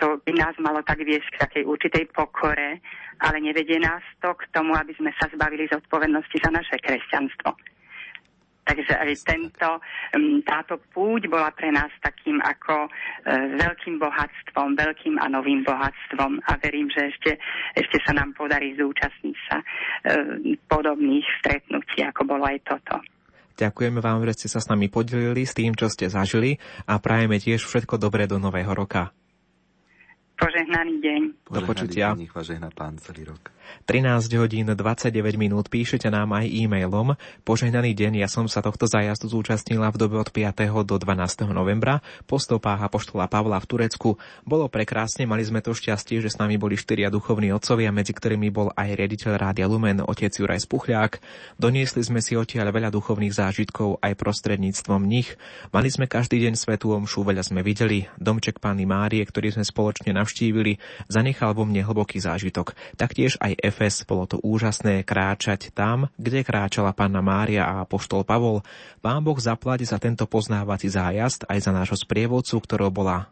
[0.02, 2.82] to by nás malo tak viesť k takej určitej pokore,
[3.22, 7.54] ale nevedie nás to k tomu, aby sme sa zbavili zodpovednosti za naše kresťanstvo.
[8.62, 9.70] Takže aj tento,
[10.46, 12.90] táto púť bola pre nás takým ako e,
[13.58, 17.32] veľkým bohatstvom, veľkým a novým bohatstvom a verím, že ešte,
[17.74, 19.66] ešte sa nám podarí zúčastniť sa e,
[20.70, 23.02] podobných stretnutí, ako bolo aj toto.
[23.58, 27.42] Ďakujeme vám, že ste sa s nami podelili s tým, čo ste zažili a prajeme
[27.42, 29.10] tiež všetko dobré do nového roka.
[30.42, 31.22] Požehnaný deň.
[31.54, 32.18] Do počutia.
[32.18, 33.54] Deň, pán celý rok.
[33.88, 37.18] 13 hodín 29 minút píšete nám aj e-mailom.
[37.48, 40.86] Požehnaný deň, ja som sa tohto zájazdu zúčastnila v dobe od 5.
[40.86, 41.50] do 12.
[41.50, 44.10] novembra po stopách Apoštola Pavla v Turecku.
[44.46, 48.54] Bolo prekrásne, mali sme to šťastie, že s nami boli štyria duchovní otcovia, medzi ktorými
[48.54, 51.18] bol aj riaditeľ Rádia Lumen, otec Juraj Spuchľák.
[51.58, 55.36] Doniesli sme si odtiaľ veľa duchovných zážitkov aj prostredníctvom nich.
[55.76, 58.08] Mali sme každý deň svetú omšu, veľa sme videli.
[58.22, 60.78] Domček Panny Márie, ktorý sme spoločne navštívili,
[61.10, 62.78] zanechal vo mne hlboký zážitok.
[62.96, 68.64] Taktiež aj Efes, bolo to úžasné kráčať tam, kde kráčala Panna Mária a poštol Pavol.
[69.04, 73.32] Pán Boh zaplať za tento poznávací zájazd aj za nášho sprievodcu, ktorou bola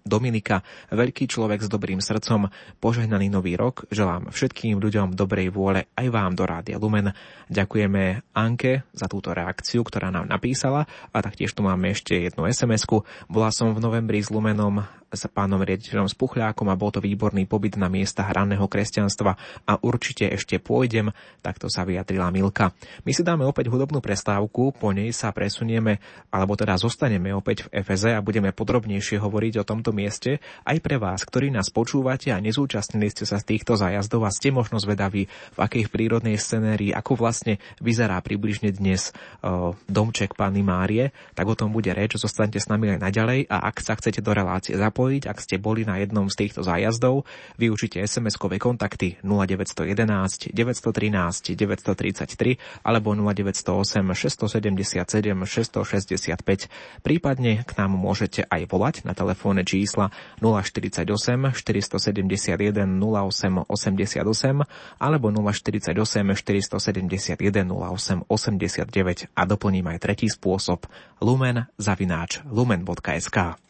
[0.00, 2.48] Dominika, veľký človek s dobrým srdcom,
[2.80, 5.84] požehnaný nový rok, želám všetkým ľuďom dobrej vôle.
[5.92, 7.12] Aj vám do Rádia Lumen.
[7.52, 10.88] Ďakujeme Anke za túto reakciu, ktorá nám napísala.
[11.12, 13.04] A taktiež tu máme ešte jednu SMS-ku.
[13.28, 17.74] Bola som v novembri s Lumenom s pánom riaditeľom Spuchľákom a bol to výborný pobyt
[17.74, 19.34] na miesta hraného kresťanstva.
[19.66, 21.10] A určite ešte pôjdem,
[21.42, 22.70] takto sa vyjadrila Milka.
[23.02, 25.98] My si dáme opäť hudobnú prestávku, po nej sa presunieme,
[26.30, 30.38] alebo teda zostaneme opäť v Efeze a budeme podrobnejšie hovoriť o tomto mieste.
[30.62, 34.54] Aj pre vás, ktorí nás počúvate a nezúčastnili ste sa z týchto zájazdov a ste
[34.54, 39.10] možno zvedaví, v akej prírodnej scenérii, ako vlastne vyzerá približne dnes
[39.42, 43.66] o, domček Panny Márie, tak o tom bude reč, zostaňte s nami aj naďalej a
[43.66, 47.24] ak sa chcete do relácie zapojiť, zapojiť, ak ste boli na jednom z týchto zájazdov.
[47.56, 55.00] Využite SMS-kové kontakty 0911 913 933 alebo 0908 677
[55.48, 56.68] 665.
[57.00, 60.12] Prípadne k nám môžete aj volať na telefónne čísla
[60.44, 70.84] 048 471 08 88 alebo 048 471 08 89 a doplním aj tretí spôsob
[71.24, 73.69] lumen zavináč lumen.sk.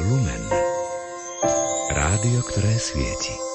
[0.00, 0.48] Lumen.
[1.92, 3.51] Rádio, ktoré svieti.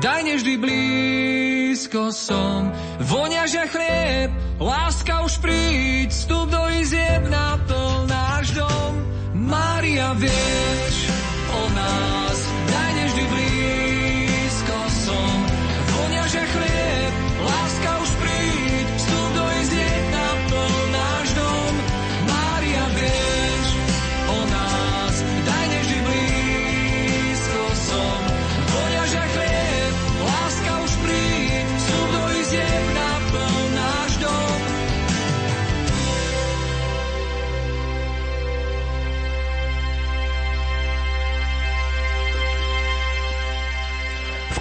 [0.00, 2.72] Daj nevždy blízko som.
[3.02, 4.30] Vonia, že chlieb,
[4.62, 8.92] láska už príď, vstup do izieb naplň náš dom.
[9.36, 10.96] Mária, vieš
[11.52, 12.38] o nás,
[12.70, 13.91] daj nevždy blízko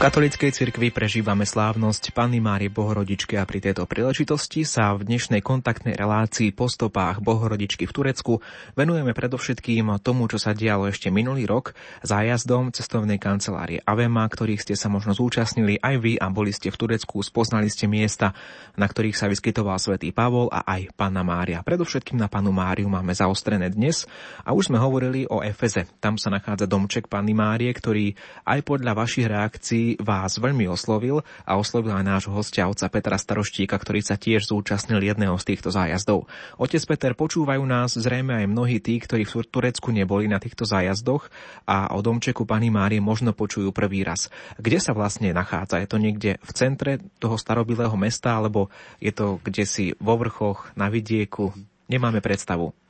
[0.01, 5.93] katolíckej cirkvi prežívame slávnosť Panny Márie Bohorodičky a pri tejto príležitosti sa v dnešnej kontaktnej
[5.93, 8.33] relácii po stopách Bohorodičky v Turecku
[8.73, 14.73] venujeme predovšetkým tomu, čo sa dialo ešte minulý rok zájazdom cestovnej kancelárie Avema, ktorých ste
[14.73, 18.33] sa možno zúčastnili aj vy a boli ste v Turecku, spoznali ste miesta,
[18.73, 21.61] na ktorých sa vyskytoval svätý Pavol a aj Panna Mária.
[21.61, 24.09] Predovšetkým na Panu Máriu máme zaostrené dnes
[24.41, 25.85] a už sme hovorili o Efeze.
[26.01, 28.17] Tam sa nachádza domček Panny Márie, ktorý
[28.49, 33.75] aj podľa vašich reakcií vás veľmi oslovil a oslovil aj nášho hostia, otca Petra Staroštíka,
[33.75, 36.29] ktorý sa tiež zúčastnil jedného z týchto zájazdov.
[36.55, 41.27] Otec Peter, počúvajú nás zrejme aj mnohí tí, ktorí v Turecku neboli na týchto zájazdoch
[41.67, 44.31] a o domčeku Pani Márie možno počujú prvý raz.
[44.61, 45.81] Kde sa vlastne nachádza?
[45.81, 48.71] Je to niekde v centre toho starobilého mesta, alebo
[49.01, 51.51] je to kde si vo vrchoch, na vidieku?
[51.91, 52.80] Nemáme predstavu.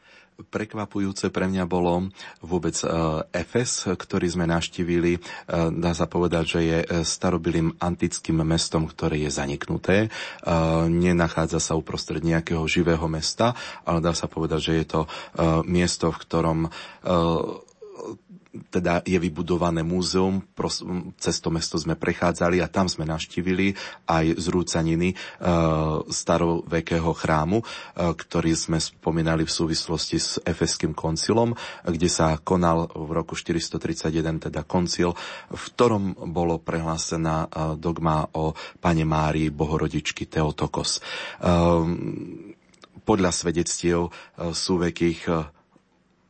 [0.41, 2.09] Prekvapujúce pre mňa bolo
[2.41, 2.87] vôbec e,
[3.29, 5.17] Efes, ktorý sme naštívili.
[5.17, 5.19] E,
[5.69, 10.09] dá sa povedať, že je e, starobilým antickým mestom, ktoré je zaniknuté.
[10.89, 13.53] Nenachádza sa uprostred nejakého živého mesta,
[13.85, 15.01] ale dá sa povedať, že je to
[15.67, 16.59] miesto, v ktorom
[18.51, 20.43] teda je vybudované múzeum,
[21.15, 23.79] cez to mesto sme prechádzali a tam sme naštívili
[24.11, 25.15] aj zrúcaniny e,
[26.11, 27.65] starovekého chrámu, e,
[28.11, 31.55] ktorý sme spomínali v súvislosti s Efeským koncilom,
[31.87, 35.15] kde sa konal v roku 431 teda koncil,
[35.47, 38.51] v ktorom bolo prehlásená e, dogma o
[38.83, 40.99] pane Márii Bohorodičky Teotokos.
[40.99, 41.01] E,
[43.01, 44.11] podľa svedectiev e,
[44.51, 45.31] súvekých e,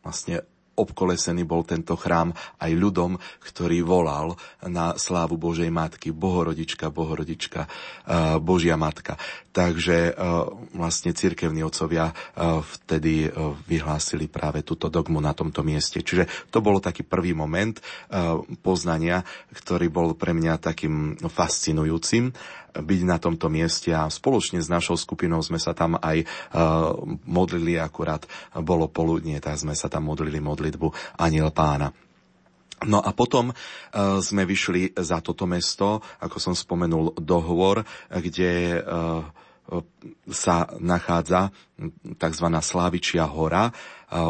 [0.01, 0.45] vlastne
[0.81, 8.37] obkolesený bol tento chrám aj ľudom, ktorý volal na slávu Božej Matky, Bohorodička, Bohorodička, eh,
[8.41, 9.15] Božia Matka.
[9.51, 10.13] Takže eh,
[10.73, 13.29] vlastne cirkevní otcovia eh, vtedy
[13.67, 16.01] vyhlásili práve túto dogmu na tomto mieste.
[16.01, 17.77] Čiže to bolo taký prvý moment
[18.63, 19.21] poznania,
[19.53, 22.33] ktorý bol pre mňa takým fascinujúcim
[22.71, 26.23] byť na tomto mieste a spoločne s našou skupinou sme sa tam aj
[27.27, 28.23] modlili, akurát
[28.63, 31.91] bolo poludnie, tak sme sa tam modlili modlitbu Aniel Pána.
[32.81, 33.55] No a potom uh,
[34.25, 39.21] sme vyšli za toto mesto, ako som spomenul, dohovor, kde uh,
[40.27, 41.53] sa nachádza
[42.17, 42.47] tzv.
[42.59, 43.71] Slávičia hora,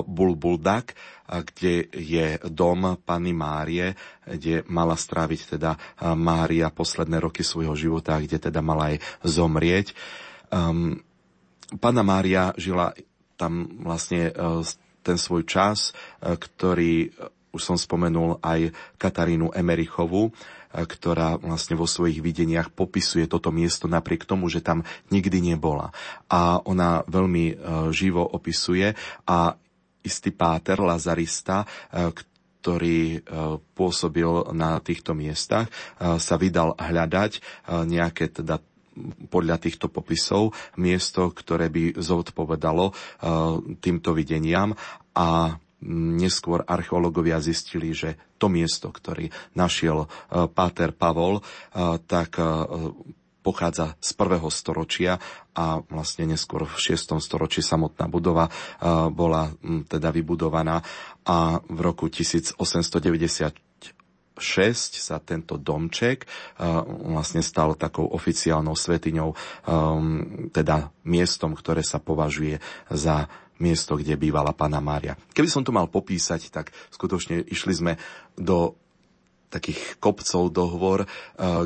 [0.05, 0.93] Bulbuldak,
[1.31, 3.95] kde je dom Panny Márie,
[4.27, 5.79] kde mala stráviť teda
[6.19, 9.95] Mária posledné roky svojho života, kde teda mala aj zomrieť.
[10.51, 10.99] Um,
[11.79, 12.91] Panna Mária žila
[13.39, 14.59] tam vlastne uh,
[14.99, 17.15] ten svoj čas, uh, ktorý
[17.55, 20.31] už som spomenul aj Katarínu Emerichovú,
[20.71, 25.91] ktorá vlastne vo svojich videniach popisuje toto miesto napriek tomu, že tam nikdy nebola.
[26.31, 27.59] A ona veľmi
[27.91, 28.95] živo opisuje
[29.27, 29.59] a
[30.01, 31.65] istý páter Lazarista,
[32.61, 33.25] ktorý
[33.73, 37.41] pôsobil na týchto miestach, sa vydal hľadať
[37.89, 38.61] nejaké teda
[39.31, 42.93] podľa týchto popisov miesto, ktoré by zodpovedalo
[43.81, 44.75] týmto videniam.
[45.17, 45.57] A
[45.89, 50.07] neskôr archeológovia zistili, že to miesto, ktorý našiel e,
[50.45, 51.43] Páter Pavol, e,
[52.05, 52.45] tak e,
[53.41, 55.17] pochádza z prvého storočia
[55.57, 57.17] a vlastne neskôr v 6.
[57.17, 58.47] storočí samotná budova
[59.11, 59.49] bola
[59.89, 60.81] teda vybudovaná
[61.25, 63.57] a v roku 1896
[64.97, 66.25] sa tento domček
[67.05, 69.29] vlastne stal takou oficiálnou svetiňou,
[70.49, 72.57] teda miestom, ktoré sa považuje
[72.89, 73.29] za
[73.61, 75.13] miesto, kde bývala pána Mária.
[75.37, 77.93] Keby som to mal popísať, tak skutočne išli sme
[78.33, 78.73] do
[79.51, 81.07] takých kopcov dohovor, eh,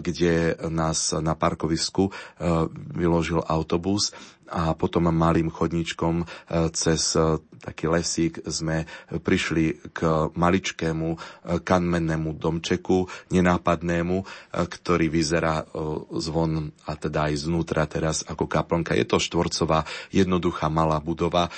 [0.01, 4.09] kde nás na parkovisku eh, vyložil autobus
[4.49, 6.25] a potom malým chodníčkom e,
[6.73, 11.17] cez e, taký lesík sme prišli k maličkému e,
[11.61, 14.17] kanmennému domčeku, nenápadnému,
[14.53, 15.65] ktorý vyzerá
[16.13, 18.93] zvon a teda aj znútra teraz ako kaplnka.
[18.93, 21.49] Je to štvorcová, jednoduchá malá budova,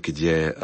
[0.00, 0.54] kde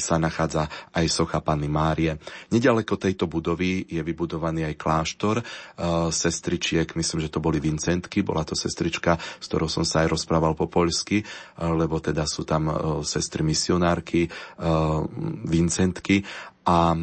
[0.00, 2.16] sa nachádza aj socha Panny Márie.
[2.48, 8.42] Nedaleko tejto budovy je vybudovaný aj kláštor uh, sestričiek, myslím, že to boli Vincentky, bola
[8.46, 11.22] to sestrička, s ktorou som sa aj rozprával po poľsky,
[11.58, 15.02] lebo teda sú tam uh, sestry misionárky, uh,
[15.46, 16.22] Vincentky
[16.66, 16.98] a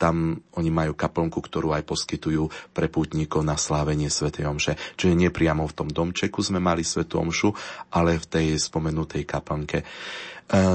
[0.00, 0.16] tam
[0.56, 4.32] oni majú kaplnku, ktorú aj poskytujú pre pútnikov na slávenie Sv.
[4.32, 4.96] Omše.
[4.96, 7.04] Čiže nepriamo v tom domčeku sme mali Sv.
[7.04, 7.52] Omšu,
[7.92, 9.84] ale v tej spomenutej kaplnke.
[9.84, 9.86] E,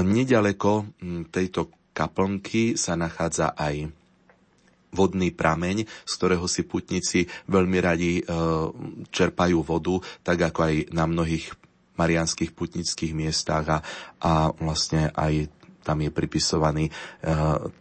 [0.06, 0.86] nedaleko
[1.34, 3.90] tejto kaplnky sa nachádza aj
[4.94, 8.24] vodný prameň, z ktorého si putníci veľmi radi e,
[9.10, 11.50] čerpajú vodu, tak ako aj na mnohých
[12.00, 13.78] marianských putnických miestach a,
[14.24, 16.92] a vlastne aj tam je pripisovaný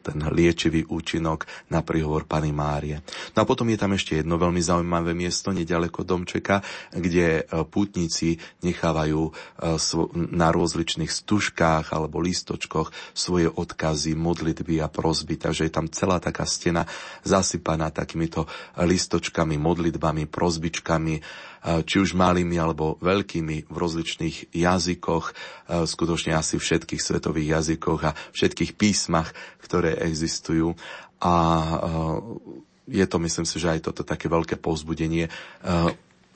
[0.01, 3.03] ten liečivý účinok na príhovor Pany Márie.
[3.35, 6.63] No a potom je tam ešte jedno veľmi zaujímavé miesto nedaleko Domčeka,
[6.95, 9.21] kde pútnici nechávajú
[10.31, 15.35] na rozličných stužkách alebo listočkoch svoje odkazy, modlitby a prosby.
[15.35, 16.87] Takže je tam celá taká stena
[17.27, 18.47] zasypaná takýmito
[18.79, 21.19] listočkami, modlitbami, prosbičkami,
[21.59, 25.25] či už malými alebo veľkými v rozličných jazykoch,
[25.67, 30.79] skutočne asi všetkých svetových jazykoch a všetkých písmach, ktoré existujú.
[31.19, 31.33] A
[32.87, 35.27] je to, myslím si, že aj toto také veľké povzbudenie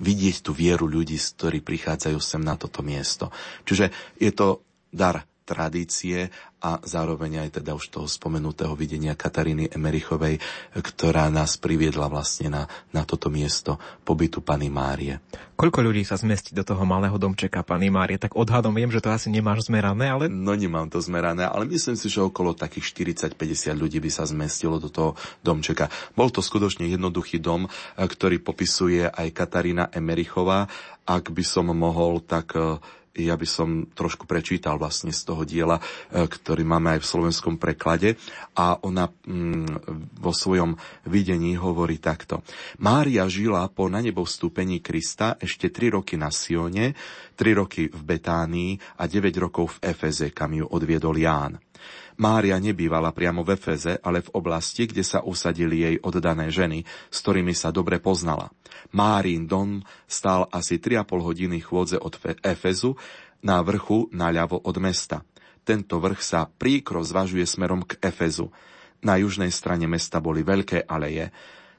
[0.03, 3.32] vidieť tú vieru ľudí, ktorí prichádzajú sem na toto miesto.
[3.63, 4.59] Čiže je to
[4.91, 6.32] dar tradície
[6.64, 10.39] a zároveň aj teda už toho spomenutého videnia Kataríny Emerichovej,
[10.72, 12.64] ktorá nás priviedla vlastne na,
[12.96, 13.76] na toto miesto
[14.08, 15.20] pobytu Pany Márie.
[15.60, 18.16] Koľko ľudí sa zmestí do toho malého domčeka Pany Márie?
[18.16, 20.32] Tak odhadom viem, že to asi nemáš zmerané, ale...
[20.32, 24.80] No nemám to zmerané, ale myslím si, že okolo takých 40-50 ľudí by sa zmestilo
[24.80, 25.91] do toho domčeka.
[26.16, 27.68] Bol to skutočne jednoduchý dom,
[28.00, 30.72] ktorý popisuje aj Katarína Emerichová.
[31.04, 32.56] Ak by som mohol, tak
[33.14, 37.55] ja by som trošku prečítal vlastne z toho diela, e, ktorý máme aj v slovenskom
[37.61, 38.18] preklade
[38.57, 40.74] a ona mm, vo svojom
[41.05, 42.41] videní hovorí takto.
[42.82, 46.97] Mária žila po na nebo vstúpení Krista ešte 3 roky na Sione,
[47.38, 51.61] 3 roky v Betánii a 9 rokov v Efeze, kam ju odviedol Ján.
[52.18, 57.18] Mária nebývala priamo v Efeze, ale v oblasti, kde sa usadili jej oddané ženy, s
[57.26, 58.53] ktorými sa dobre poznala.
[58.93, 62.14] Márin dom stál asi 3,5 hodiny chôdze od
[62.45, 62.93] Efezu
[63.41, 65.26] na vrchu naľavo od mesta.
[65.64, 68.53] Tento vrch sa príkro zvažuje smerom k Efezu.
[69.01, 71.34] Na južnej strane mesta boli veľké aleje.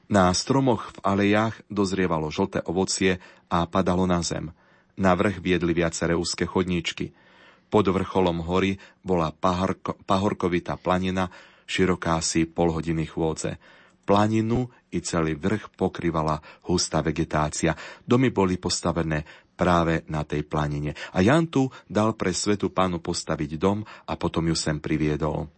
[0.05, 3.17] Na stromoch v alejách dozrievalo žlté ovocie
[3.49, 4.53] a padalo na zem.
[4.99, 7.11] Na vrch viedli viaceré úzke chodníčky–
[7.69, 11.29] pod vrcholom hory bola pahorko, pahorkovitá planina,
[11.65, 13.57] široká asi pol hodiny chôdze.
[14.05, 16.37] Planinu i celý vrch pokrývala
[16.69, 17.73] hustá vegetácia.
[18.05, 19.25] Domy boli postavené
[19.57, 20.93] práve na tej planine.
[21.15, 25.49] A Jan tu dal pre svetu pánu postaviť dom a potom ju sem priviedol.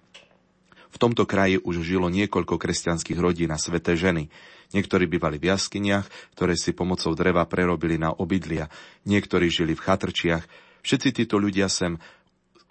[0.88, 4.32] V tomto kraji už žilo niekoľko kresťanských rodín a sveté ženy.
[4.72, 8.72] Niektorí bývali v jaskyniach, ktoré si pomocou dreva prerobili na obydlia.
[9.04, 10.44] Niektorí žili v chatrčiach,
[10.88, 12.00] Všetci títo ľudia sem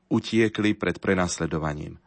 [0.09, 2.01] utiekli pred prenasledovaním.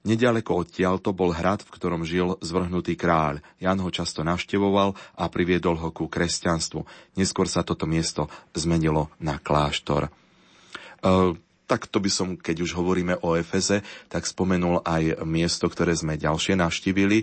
[0.00, 3.44] Nedaleko odtiaľ to bol hrad, v ktorom žil zvrhnutý kráľ.
[3.60, 6.88] Jan ho často navštevoval a priviedol ho ku kresťanstvu.
[7.20, 10.08] Neskôr sa toto miesto zmenilo na kláštor.
[10.08, 10.10] E,
[11.70, 16.18] tak to by som, keď už hovoríme o Efeze, tak spomenul aj miesto, ktoré sme
[16.18, 17.22] ďalšie navštívili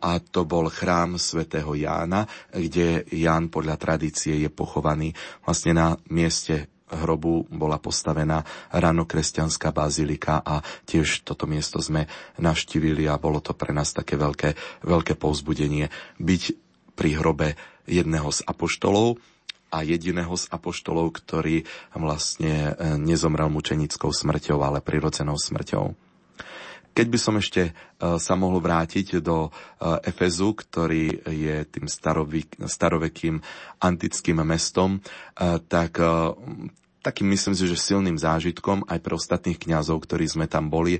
[0.00, 5.12] a to bol chrám svätého Jána, kde Ján podľa tradície je pochovaný.
[5.44, 8.40] Vlastne na mieste hrobu bola postavená
[8.72, 12.08] ranokresťanská bazilika a tiež toto miesto sme
[12.40, 14.56] navštívili a bolo to pre nás také veľké,
[14.88, 16.42] veľké povzbudenie byť
[16.96, 19.20] pri hrobe jedného z apoštolov,
[19.68, 25.92] a jediného z apoštolov, ktorý vlastne e, nezomrel mučenickou smrťou, ale prirodzenou smrťou.
[26.96, 27.72] Keď by som ešte e,
[28.18, 29.50] sa mohol vrátiť do e,
[30.08, 31.86] Efezu, ktorý je tým
[32.64, 33.44] starovekým
[33.78, 35.04] antickým mestom,
[35.68, 36.00] tak
[36.98, 40.98] takým myslím si, že silným zážitkom aj pre ostatných kňazov, ktorí sme tam boli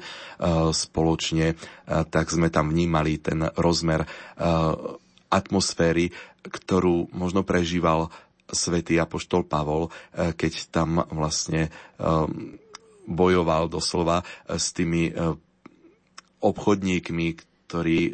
[0.70, 4.06] spoločne, tak sme tam vnímali ten rozmer
[5.28, 6.14] atmosféry,
[6.46, 8.08] ktorú možno prežíval
[8.48, 11.68] svätý Apoštol Pavol, keď tam vlastne
[13.04, 15.12] bojoval doslova s tými
[16.38, 17.26] obchodníkmi,
[17.68, 18.12] ktorí e,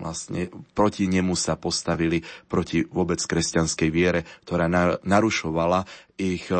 [0.00, 4.66] vlastne proti nemu sa postavili, proti vôbec kresťanskej viere, ktorá
[5.04, 5.84] narušovala
[6.20, 6.56] ich e,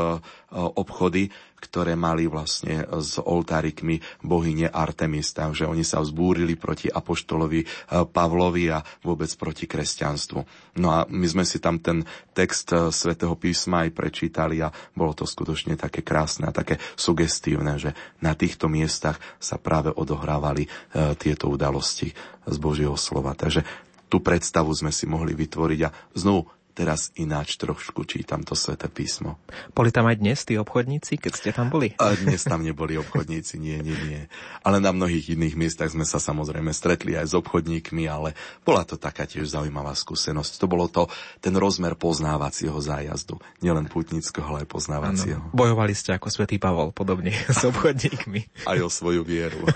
[0.50, 1.28] obchody,
[1.60, 5.36] ktoré mali vlastne s oltárikmi bohyne Artemis.
[5.36, 7.66] Takže oni sa vzbúrili proti apoštolovi e,
[8.08, 10.40] Pavlovi a vôbec proti kresťanstvu.
[10.80, 15.12] No a my sme si tam ten text e, svätého písma aj prečítali a bolo
[15.12, 17.92] to skutočne také krásne a také sugestívne, že
[18.24, 20.64] na týchto miestach sa práve odohrávali
[21.20, 22.12] tieto udalosti
[22.48, 23.36] z Božieho slova.
[23.36, 23.62] Takže
[24.10, 29.36] tú predstavu sme si mohli vytvoriť a znovu teraz ináč trošku čítam to sväté písmo.
[29.74, 31.92] Boli tam aj dnes tí obchodníci, keď ste tam boli?
[31.98, 34.22] A dnes tam neboli obchodníci, nie, nie, nie.
[34.62, 38.96] Ale na mnohých iných miestach sme sa samozrejme stretli aj s obchodníkmi, ale bola to
[38.96, 40.62] taká tiež zaujímavá skúsenosť.
[40.62, 41.10] To bolo to,
[41.42, 43.42] ten rozmer poznávacieho zájazdu.
[43.60, 45.42] Nielen putnického, ale aj poznávacieho.
[45.42, 48.64] Ano, bojovali ste ako svätý Pavol, podobne s obchodníkmi.
[48.70, 49.60] aj o svoju vieru.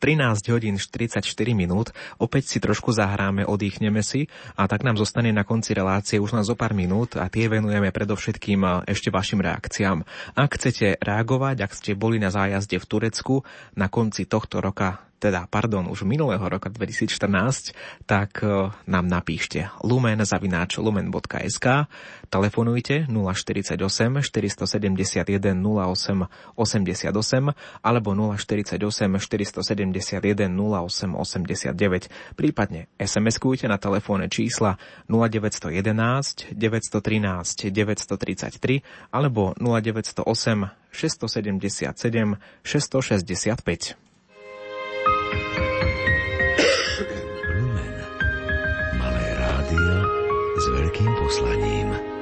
[0.00, 1.20] 13 hodín 44
[1.52, 1.92] minút.
[2.16, 4.26] Opäť si trošku zahráme, oddychneme si
[4.56, 7.92] a tak nám zostane na konci relácie už len zo pár minút a tie venujeme
[7.92, 10.00] predovšetkým ešte vašim reakciám.
[10.32, 13.44] Ak chcete reagovať, ak ste boli na zájazde v Turecku
[13.76, 17.72] na konci tohto roka teda, pardon, už minulého roka 2014,
[18.04, 21.88] tak e, nám napíšte lumen zavináč lumen.sk,
[22.28, 23.80] telefonujte 048
[24.20, 34.76] 471 08 88 alebo 048 471 08 89, prípadne SMS-kujte na telefónne čísla
[35.08, 38.84] 0911 913 933
[39.14, 44.03] alebo 0908 677 665.
[50.60, 52.13] s veľkým poslaním.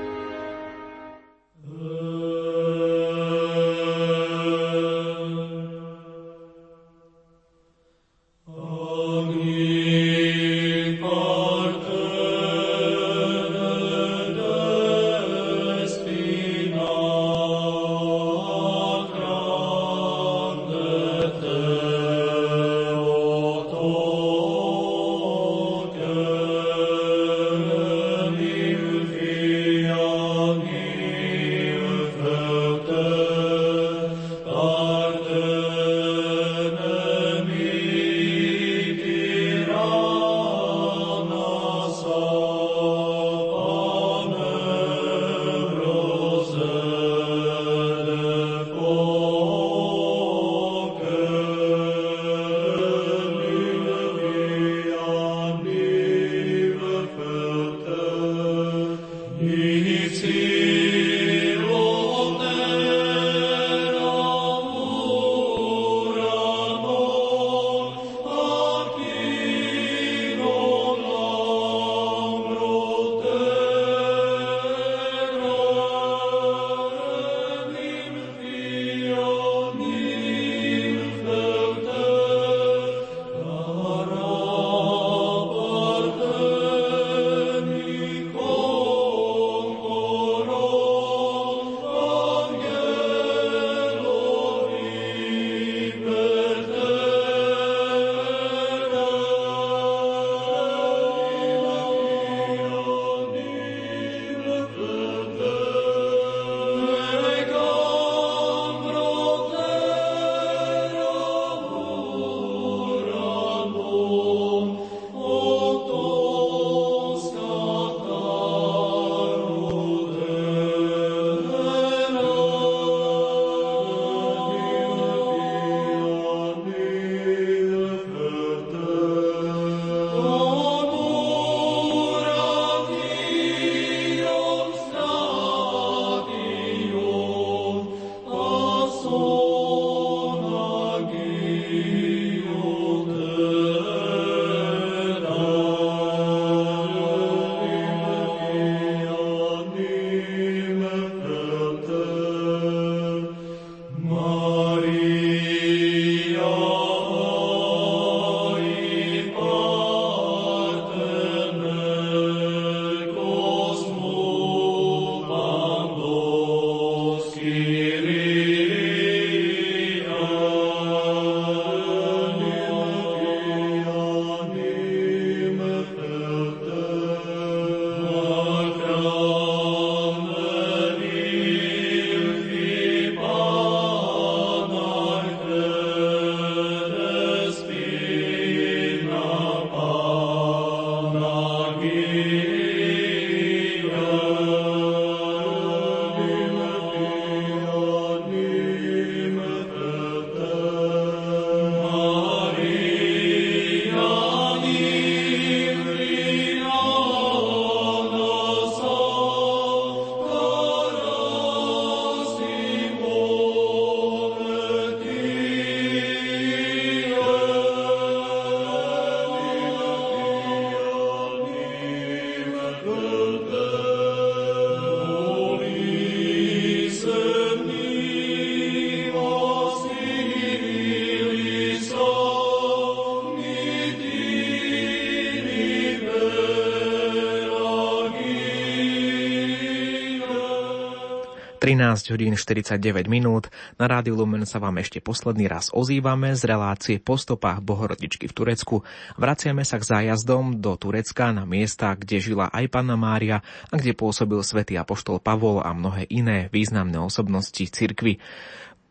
[241.72, 243.48] 13 hodín 49 minút.
[243.80, 248.36] Na Rádiu Lumen sa vám ešte posledný raz ozývame z relácie po stopách Bohorodičky v
[248.36, 248.84] Turecku.
[249.16, 253.40] Vraciame sa k zájazdom do Turecka na miesta, kde žila aj Panna Mária
[253.72, 258.20] a kde pôsobil svätý Apoštol Pavol a mnohé iné významné osobnosti cirkvy.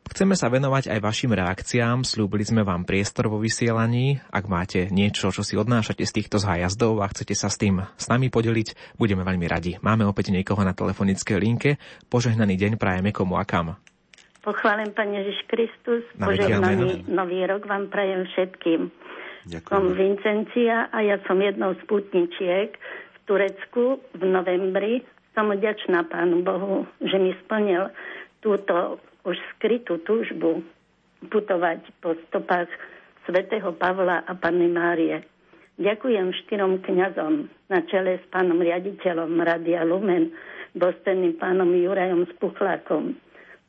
[0.09, 4.19] Chceme sa venovať aj vašim reakciám, slúbili sme vám priestor vo vysielaní.
[4.33, 8.05] Ak máte niečo, čo si odnášate z týchto zájazdov a chcete sa s tým s
[8.09, 9.77] nami podeliť, budeme veľmi radi.
[9.79, 11.69] Máme opäť niekoho na telefonickej linke.
[12.11, 13.77] Požehnaný deň prajeme komu a kam.
[14.41, 18.89] Pochválim Pane Ježiš Kristus, požehnaný nový rok vám prajem všetkým.
[19.45, 19.69] Ďakujem.
[19.69, 25.05] Som Vincencia a ja som jednou z putničiek v Turecku v novembri.
[25.37, 27.93] Som vďačná Pánu Bohu, že mi splnil
[28.41, 30.65] túto už skrytú túžbu
[31.29, 32.69] putovať po stopách
[33.29, 35.21] svätého Pavla a Panny Márie.
[35.77, 40.33] Ďakujem štyrom kňazom na čele s pánom riaditeľom Radia Lumen,
[40.77, 43.17] dostenným pánom Jurajom Spuchlákom,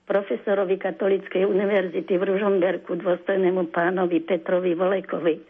[0.09, 5.41] profesorovi Katolíckej univerzity v Ružomberku, dôstojnému pánovi Petrovi Volekovi,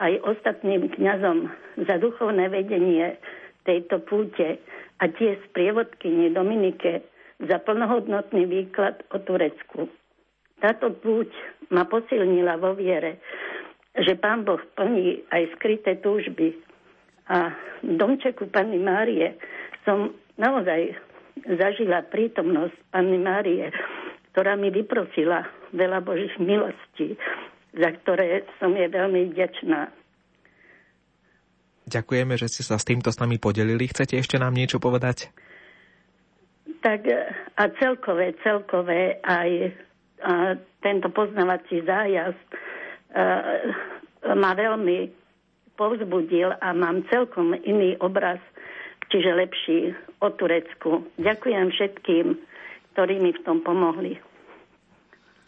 [0.00, 1.52] aj ostatným kňazom
[1.84, 3.20] za duchovné vedenie
[3.68, 4.56] tejto púte
[5.00, 7.04] a tie sprievodkyni Dominike
[7.40, 9.88] za plnohodnotný výklad o Turecku.
[10.60, 11.32] Táto púť
[11.72, 13.16] ma posilnila vo viere,
[13.96, 16.52] že pán Boh plní aj skryté túžby.
[17.30, 19.38] A v domčeku Panny Márie
[19.86, 20.98] som naozaj
[21.46, 23.72] zažila prítomnosť Panny Márie,
[24.34, 27.16] ktorá mi vyprosila veľa Božích milostí,
[27.72, 29.88] za ktoré som je veľmi vďačná.
[31.90, 33.90] Ďakujeme, že ste sa s týmto s nami podelili.
[33.90, 35.34] Chcete ešte nám niečo povedať?
[36.80, 37.16] Tak e,
[37.56, 39.50] a celkové, celkové aj
[40.20, 40.52] a
[40.84, 42.56] tento poznávací zájazd a,
[44.28, 45.08] e, ma veľmi
[45.80, 48.36] povzbudil a mám celkom iný obraz,
[49.08, 49.80] čiže lepší
[50.20, 51.08] o Turecku.
[51.16, 52.26] Ďakujem všetkým,
[52.92, 54.20] ktorí mi v tom pomohli.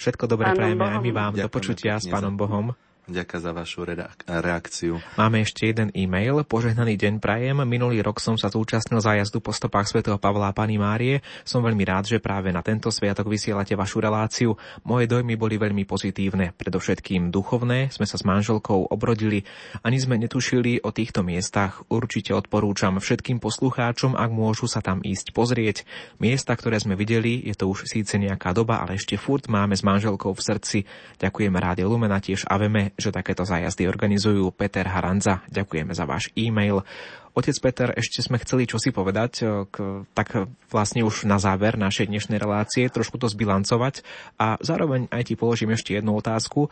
[0.00, 1.32] Všetko dobré prajeme aj my vám.
[1.36, 2.72] Do počutia s Pánom Bohom.
[3.02, 3.82] Ďakujem za vašu
[4.30, 5.02] reakciu.
[5.18, 6.38] Máme ešte jeden e-mail.
[6.46, 7.58] Požehnaný deň prajem.
[7.66, 11.18] Minulý rok som sa zúčastnil zájazdu po stopách svätého Pavla a Pani Márie.
[11.42, 14.54] Som veľmi rád, že práve na tento sviatok vysielate vašu reláciu.
[14.86, 17.90] Moje dojmy boli veľmi pozitívne, predovšetkým duchovné.
[17.90, 19.42] Sme sa s manželkou obrodili.
[19.82, 21.82] Ani sme netušili o týchto miestach.
[21.90, 25.82] Určite odporúčam všetkým poslucháčom, ak môžu sa tam ísť pozrieť.
[26.22, 29.82] Miesta, ktoré sme videli, je to už síce nejaká doba, ale ešte furt máme s
[29.82, 30.78] manželkou v srdci.
[31.18, 35.44] Ďakujeme Rádio Lumena tiež Aveme že takéto zájazdy organizujú Peter Haranza.
[35.50, 36.84] Ďakujeme za váš e-mail.
[37.32, 42.12] Otec Peter, ešte sme chceli čosi povedať, e, k, tak vlastne už na záver našej
[42.12, 44.04] dnešnej relácie, trošku to zbilancovať
[44.36, 46.70] a zároveň aj ti položím ešte jednu otázku, e,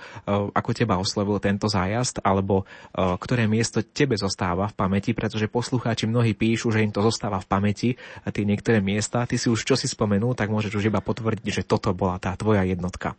[0.53, 6.05] ako teba oslovil tento zájazd, alebo e, ktoré miesto tebe zostáva v pamäti, pretože poslucháči
[6.05, 7.91] mnohí píšu, že im to zostáva v pamäti
[8.21, 11.65] a tie niektoré miesta, ty si už čosi spomenul, tak môžeš už iba potvrdiť, že
[11.65, 13.17] toto bola tá tvoja jednotka.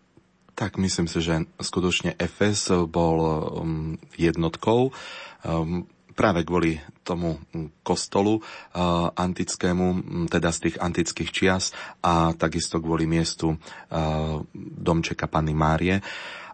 [0.55, 7.39] Tak myslím si, že skutočne Efes bol um, jednotkou um, práve kvôli tomu
[7.81, 9.87] kostolu uh, antickému,
[10.29, 11.73] teda z tých antických čias
[12.03, 14.43] a takisto kvôli miestu uh,
[14.77, 16.03] domčeka Panny Márie.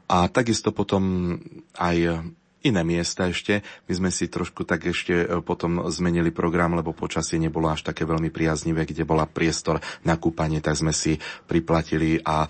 [0.08, 1.36] A takisto potom
[1.76, 2.24] aj
[2.66, 3.62] iné miesta ešte.
[3.86, 8.04] My sme si trošku tak ešte e, potom zmenili program, lebo počasie nebolo až také
[8.04, 12.50] veľmi priaznivé, kde bola priestor na kúpanie, tak sme si priplatili a e,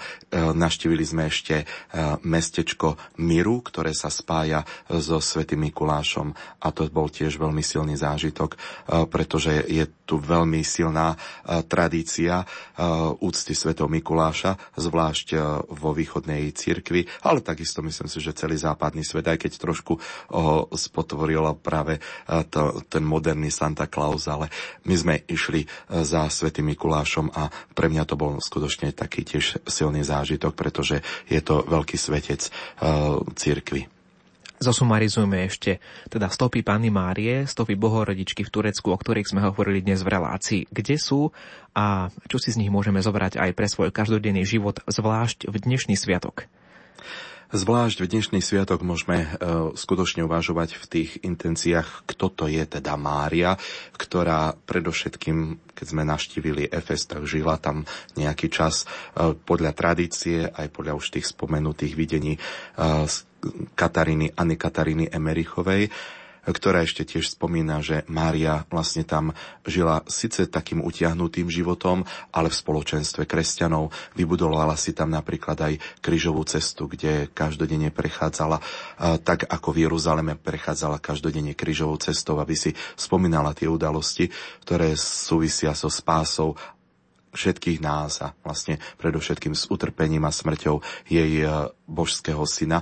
[0.56, 1.66] naštívili sme ešte e,
[2.24, 6.32] mestečko Miru, ktoré sa spája so Svetým Mikulášom
[6.64, 8.56] a to bol tiež veľmi silný zážitok,
[9.10, 11.18] pretože je tu veľmi silná
[11.68, 12.46] tradícia
[13.20, 15.28] úcty Svetého Mikuláša, zvlášť
[15.74, 19.97] vo východnej cirkvi, ale takisto myslím si, že celý západný svet, aj keď trošku
[20.32, 22.02] ho spotvorila práve e,
[22.48, 24.50] to, ten moderný Santa Claus, ale
[24.88, 25.68] my sme išli e,
[26.02, 31.42] za Svetým Mikulášom a pre mňa to bol skutočne taký tiež silný zážitok, pretože je
[31.44, 33.90] to veľký svetec uh, církvy.
[34.58, 35.78] Zosumarizujeme ešte
[36.10, 40.66] teda stopy Panny Márie, stopy Bohorodičky v Turecku, o ktorých sme hovorili dnes v relácii.
[40.74, 41.30] Kde sú
[41.78, 45.94] a čo si z nich môžeme zobrať aj pre svoj každodenný život, zvlášť v dnešný
[45.94, 46.50] sviatok?
[47.48, 49.28] Zvlášť v dnešný sviatok môžeme e,
[49.72, 53.56] skutočne uvažovať v tých intenciách, kto to je teda Mária,
[53.96, 57.88] ktorá predovšetkým, keď sme naštívili Efes, tak žila tam
[58.20, 62.40] nejaký čas e, podľa tradície, aj podľa už tých spomenutých videní e,
[63.80, 65.88] Kataríny, Anny Kataríny Emerichovej
[66.48, 69.36] ktorá ešte tiež spomína, že Mária vlastne tam
[69.68, 73.92] žila síce takým utiahnutým životom, ale v spoločenstve kresťanov.
[74.16, 78.64] Vybudovala si tam napríklad aj krížovú cestu, kde každodenne prechádzala,
[79.22, 84.32] tak ako v Jeruzaleme prechádzala každodenne krížovou cestou, aby si spomínala tie udalosti,
[84.64, 86.56] ktoré súvisia so spásou
[87.38, 92.82] všetkých nás a vlastne predovšetkým s utrpením a smrťou jej e, božského syna.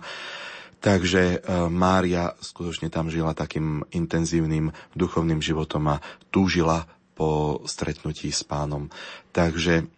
[0.86, 1.38] Takže e,
[1.74, 6.86] Mária skutočne tam žila takým intenzívnym duchovným životom a túžila
[7.18, 8.94] po stretnutí s pánom.
[9.34, 9.90] Takže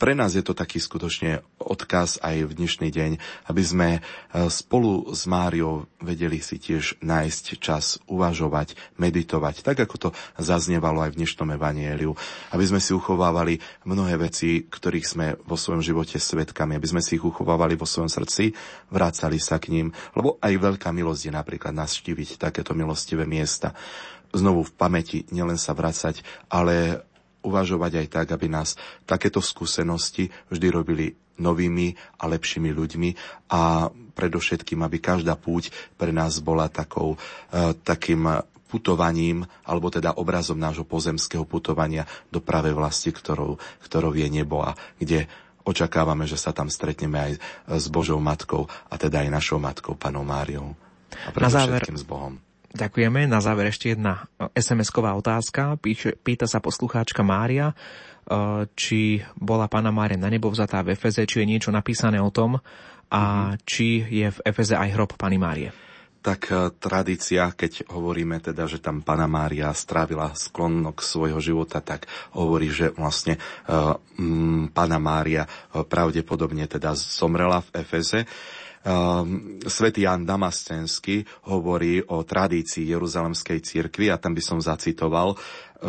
[0.00, 3.10] pre nás je to taký skutočne odkaz aj v dnešný deň,
[3.52, 4.00] aby sme e,
[4.48, 10.08] spolu s Máriou vedeli si tiež nájsť čas uvažovať, meditovať, tak ako to
[10.40, 12.16] zaznievalo aj v dnešnom evanieliu.
[12.48, 17.20] Aby sme si uchovávali mnohé veci, ktorých sme vo svojom živote svetkami, aby sme si
[17.20, 18.56] ich uchovávali vo svojom srdci,
[18.88, 23.76] vrácali sa k ním, lebo aj veľká milosť je napríklad navštíviť takéto milostivé miesta.
[24.32, 27.04] Znovu v pamäti, nielen sa vracať, ale
[27.42, 31.06] uvažovať aj tak, aby nás takéto skúsenosti vždy robili
[31.38, 33.10] novými a lepšími ľuďmi
[33.50, 37.16] a predovšetkým, aby každá púť pre nás bola takou,
[37.50, 44.28] e, takým putovaním, alebo teda obrazom nášho pozemského putovania do pravej vlasti, ktorou, ktorou je
[44.32, 45.28] nebo a kde
[45.68, 47.32] očakávame, že sa tam stretneme aj
[47.68, 50.72] s Božou matkou a teda aj našou matkou, panou Máriou.
[51.28, 52.40] A predovšetkým s Bohom.
[52.72, 53.28] Ďakujeme.
[53.28, 55.76] Na záver ešte jedna e, SMS-ková otázka.
[55.76, 57.74] Píše, pýta sa poslucháčka Mária, e,
[58.72, 62.56] či bola pána Mária na nebo vzatá v Efeze, či je niečo napísané o tom
[63.12, 63.60] a mm-hmm.
[63.68, 65.68] či je v Efeze aj hrob pani Márie.
[66.24, 72.08] Tak e, tradícia, keď hovoríme teda, že tam Pana Mária strávila sklonok svojho života, tak
[72.32, 73.36] hovorí, že vlastne
[73.68, 74.00] uh,
[74.72, 75.44] Pana Mária
[75.74, 78.24] pravdepodobne teda zomrela v Efeze.
[78.24, 78.61] Ehm,
[79.62, 85.38] svetý Jan Damascenský hovorí o tradícii Jeruzalemskej cirkvi a tam by som zacitoval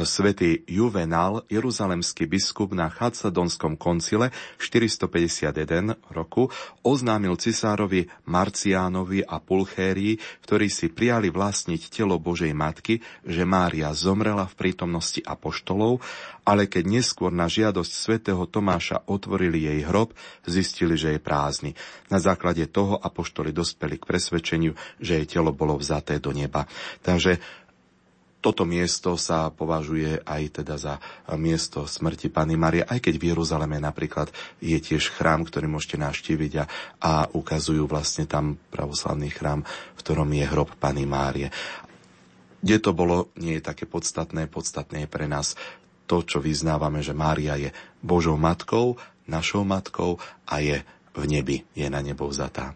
[0.02, 6.50] svätý Juvenal, jeruzalemský biskup na Chacedonskom koncile 451 roku,
[6.82, 14.50] oznámil cisárovi Marciánovi a Pulchérii, ktorí si prijali vlastniť telo Božej Matky, že Mária zomrela
[14.50, 16.02] v prítomnosti apoštolov,
[16.44, 20.12] ale keď neskôr na žiadosť svätého Tomáša otvorili jej hrob,
[20.44, 21.72] zistili, že je prázdny.
[22.12, 26.68] Na základe toho apoštoli dospeli k presvedčeniu, že jej telo bolo vzaté do neba.
[27.00, 27.63] Takže
[28.44, 31.00] toto miesto sa považuje aj teda za
[31.40, 34.28] miesto smrti Pany Marie, aj keď v Jeruzaleme napríklad
[34.60, 36.66] je tiež chrám, ktorý môžete navštíviť a,
[37.00, 41.48] a ukazujú vlastne tam pravoslavný chrám, v ktorom je hrob Pany Márie.
[42.60, 44.52] Kde to bolo, nie je také podstatné.
[44.52, 45.56] Podstatné je pre nás
[46.04, 47.72] to, čo vyznávame, že Mária je
[48.04, 50.84] Božou matkou, našou matkou a je
[51.16, 52.76] v nebi, je na nebo vzatá.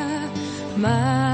[0.76, 1.29] Mati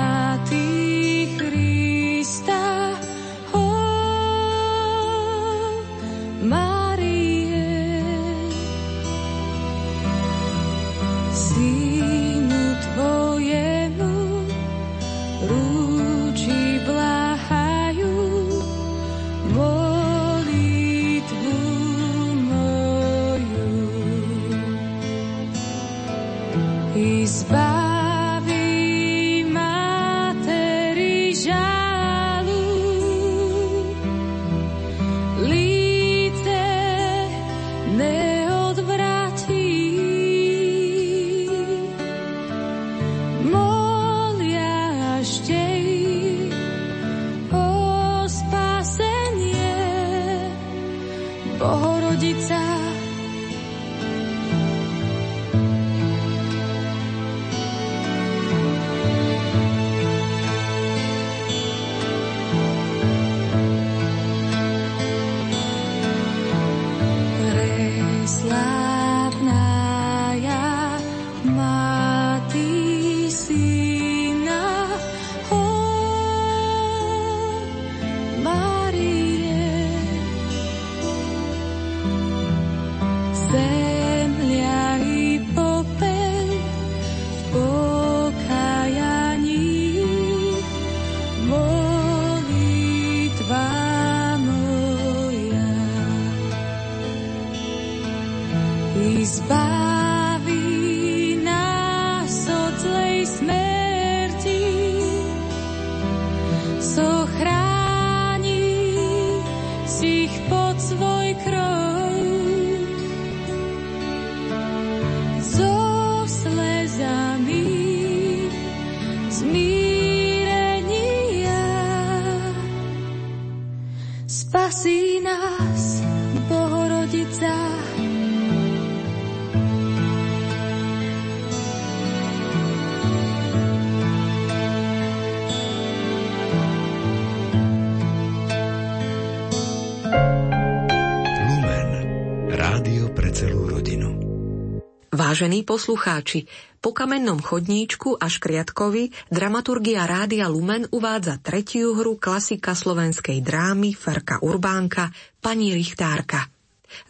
[145.36, 146.48] Vážení poslucháči,
[146.80, 154.40] po kamennom chodníčku a škriatkovi dramaturgia Rádia Lumen uvádza tretiu hru klasika slovenskej drámy Ferka
[154.40, 155.12] Urbánka
[155.44, 156.48] Pani Richtárka.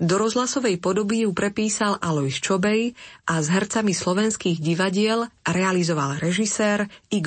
[0.03, 2.99] Do rozhlasovej podoby ju prepísal Alois Čobej
[3.31, 7.23] a s hercami slovenských divadiel realizoval režisér Igor